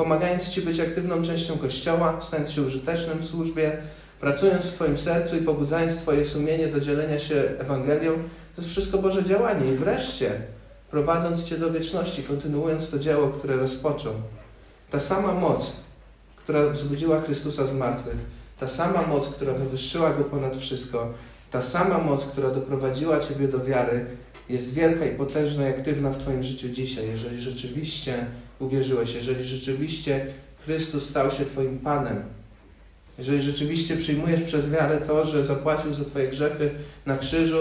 pomagając 0.00 0.48
Ci 0.48 0.62
być 0.62 0.80
aktywną 0.80 1.22
częścią 1.22 1.58
Kościoła, 1.58 2.18
stając 2.22 2.50
się 2.50 2.62
użytecznym 2.62 3.18
w 3.18 3.26
służbie, 3.26 3.76
pracując 4.20 4.64
w 4.64 4.74
Twoim 4.74 4.98
sercu 4.98 5.36
i 5.36 5.40
pobudzając 5.40 5.96
Twoje 5.96 6.24
sumienie 6.24 6.68
do 6.68 6.80
dzielenia 6.80 7.18
się 7.18 7.34
Ewangelią, 7.58 8.12
to 8.56 8.62
jest 8.62 8.70
wszystko 8.70 8.98
Boże 8.98 9.24
działanie. 9.24 9.72
I 9.72 9.76
wreszcie, 9.76 10.30
prowadząc 10.90 11.44
Cię 11.44 11.58
do 11.58 11.70
wieczności, 11.70 12.22
kontynuując 12.22 12.90
to 12.90 12.98
dzieło, 12.98 13.28
które 13.28 13.56
rozpoczął. 13.56 14.12
Ta 14.90 15.00
sama 15.00 15.32
moc, 15.34 15.72
która 16.36 16.68
wzbudziła 16.68 17.20
Chrystusa 17.20 17.66
z 17.66 17.72
martwych, 17.72 18.16
ta 18.58 18.68
sama 18.68 19.02
moc, 19.02 19.28
która 19.28 19.52
wywyższyła 19.52 20.10
Go 20.12 20.24
ponad 20.24 20.56
wszystko, 20.56 21.12
ta 21.50 21.62
sama 21.62 21.98
moc, 21.98 22.24
która 22.24 22.50
doprowadziła 22.50 23.20
Ciebie 23.20 23.48
do 23.48 23.64
wiary, 23.64 24.06
jest 24.48 24.74
wielka 24.74 25.04
i 25.04 25.14
potężna 25.14 25.68
i 25.68 25.70
aktywna 25.70 26.10
w 26.10 26.18
Twoim 26.18 26.42
życiu 26.42 26.68
dzisiaj, 26.68 27.08
jeżeli 27.08 27.40
rzeczywiście 27.40 28.26
uwierzyłeś, 28.60 29.14
jeżeli 29.14 29.44
rzeczywiście 29.44 30.26
Chrystus 30.64 31.08
stał 31.08 31.30
się 31.30 31.44
Twoim 31.44 31.78
Panem, 31.78 32.22
jeżeli 33.18 33.42
rzeczywiście 33.42 33.96
przyjmujesz 33.96 34.42
przez 34.42 34.70
wiarę 34.70 35.00
to, 35.00 35.24
że 35.24 35.44
zapłacił 35.44 35.94
za 35.94 36.04
Twoje 36.04 36.28
grzechy 36.28 36.70
na 37.06 37.18
krzyżu 37.18 37.56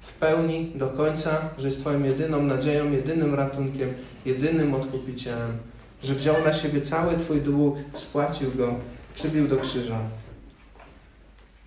w 0.00 0.12
pełni, 0.12 0.72
do 0.74 0.88
końca, 0.88 1.50
że 1.58 1.66
jest 1.66 1.80
Twoją 1.80 2.02
jedyną 2.02 2.42
nadzieją, 2.42 2.92
jedynym 2.92 3.34
ratunkiem, 3.34 3.92
jedynym 4.26 4.74
odkupicielem, 4.74 5.58
że 6.02 6.14
wziął 6.14 6.44
na 6.44 6.52
siebie 6.52 6.80
cały 6.80 7.16
Twój 7.16 7.40
dług, 7.40 7.76
spłacił 7.94 8.50
go, 8.50 8.74
przybił 9.14 9.48
do 9.48 9.56
krzyża. 9.56 9.98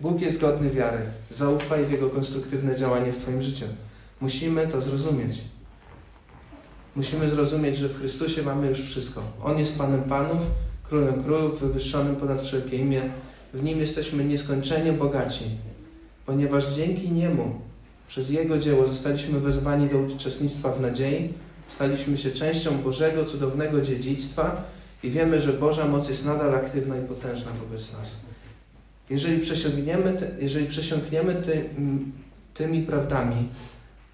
Bóg 0.00 0.20
jest 0.20 0.40
godny 0.40 0.70
wiary. 0.70 0.98
Zaufaj 1.30 1.84
w 1.84 1.90
Jego 1.90 2.10
konstruktywne 2.10 2.76
działanie 2.76 3.12
w 3.12 3.18
Twoim 3.18 3.42
życiu. 3.42 3.64
Musimy 4.20 4.68
to 4.68 4.80
zrozumieć. 4.80 5.38
Musimy 6.96 7.28
zrozumieć, 7.28 7.76
że 7.76 7.88
w 7.88 7.98
Chrystusie 7.98 8.42
mamy 8.42 8.68
już 8.68 8.80
wszystko. 8.80 9.22
On 9.44 9.58
jest 9.58 9.78
Panem 9.78 10.02
Panów, 10.02 10.40
Królem 10.88 11.24
Królów, 11.24 11.60
wywyższonym 11.60 12.16
ponad 12.16 12.40
wszelkie 12.40 12.76
imię. 12.76 13.02
W 13.54 13.62
Nim 13.62 13.78
jesteśmy 13.78 14.24
nieskończenie 14.24 14.92
bogaci, 14.92 15.44
ponieważ 16.26 16.74
dzięki 16.74 17.10
Niemu, 17.10 17.60
przez 18.08 18.30
Jego 18.30 18.58
dzieło 18.58 18.86
zostaliśmy 18.86 19.40
wezwani 19.40 19.88
do 19.88 19.98
uczestnictwa 19.98 20.72
w 20.72 20.80
nadziei, 20.80 21.32
staliśmy 21.68 22.18
się 22.18 22.30
częścią 22.30 22.78
Bożego, 22.78 23.24
cudownego 23.24 23.80
dziedzictwa 23.80 24.64
i 25.02 25.10
wiemy, 25.10 25.40
że 25.40 25.52
Boża 25.52 25.88
moc 25.88 26.08
jest 26.08 26.26
nadal 26.26 26.54
aktywna 26.54 26.98
i 26.98 27.02
potężna 27.02 27.52
wobec 27.52 27.92
nas. 27.92 28.20
Jeżeli 29.10 29.40
przesiągniemy, 29.40 30.12
te, 30.12 30.30
jeżeli 30.40 30.66
przesiąkniemy 30.66 31.34
ty, 31.34 31.64
tymi 32.54 32.82
prawdami, 32.82 33.48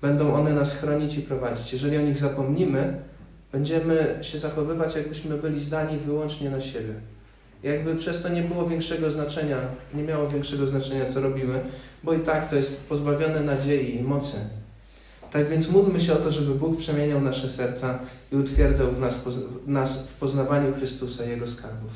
Będą 0.02 0.34
one 0.34 0.54
nas 0.54 0.76
chronić 0.78 1.16
i 1.16 1.22
prowadzić. 1.22 1.72
Jeżeli 1.72 1.98
o 1.98 2.00
nich 2.00 2.18
zapomnimy, 2.18 3.00
będziemy 3.52 4.18
się 4.22 4.38
zachowywać, 4.38 4.96
jakbyśmy 4.96 5.38
byli 5.38 5.60
zdani 5.60 5.98
wyłącznie 5.98 6.50
na 6.50 6.60
siebie. 6.60 6.94
Jakby 7.62 7.96
przez 7.96 8.22
to 8.22 8.28
nie 8.28 8.42
było 8.42 8.66
większego 8.66 9.10
znaczenia, 9.10 9.56
nie 9.94 10.02
miało 10.02 10.28
większego 10.28 10.66
znaczenia, 10.66 11.06
co 11.06 11.20
robimy, 11.20 11.60
bo 12.02 12.14
i 12.14 12.20
tak 12.20 12.50
to 12.50 12.56
jest 12.56 12.88
pozbawione 12.88 13.40
nadziei 13.40 13.96
i 13.96 14.02
mocy. 14.02 14.36
Tak 15.30 15.48
więc 15.48 15.68
módlmy 15.68 16.00
się 16.00 16.12
o 16.12 16.16
to, 16.16 16.30
żeby 16.30 16.54
Bóg 16.54 16.78
przemieniał 16.78 17.20
nasze 17.20 17.48
serca 17.48 17.98
i 18.32 18.36
utwierdzał 18.36 18.92
w 18.92 19.00
nas, 19.00 19.24
nas 19.66 20.02
w 20.02 20.12
poznawaniu 20.12 20.74
Chrystusa 20.74 21.24
i 21.24 21.28
Jego 21.28 21.46
skarbów. 21.46 21.90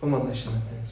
Pomodlę 0.00 0.34
się 0.34 0.46
na 0.46 0.52
koniec. 0.52 0.90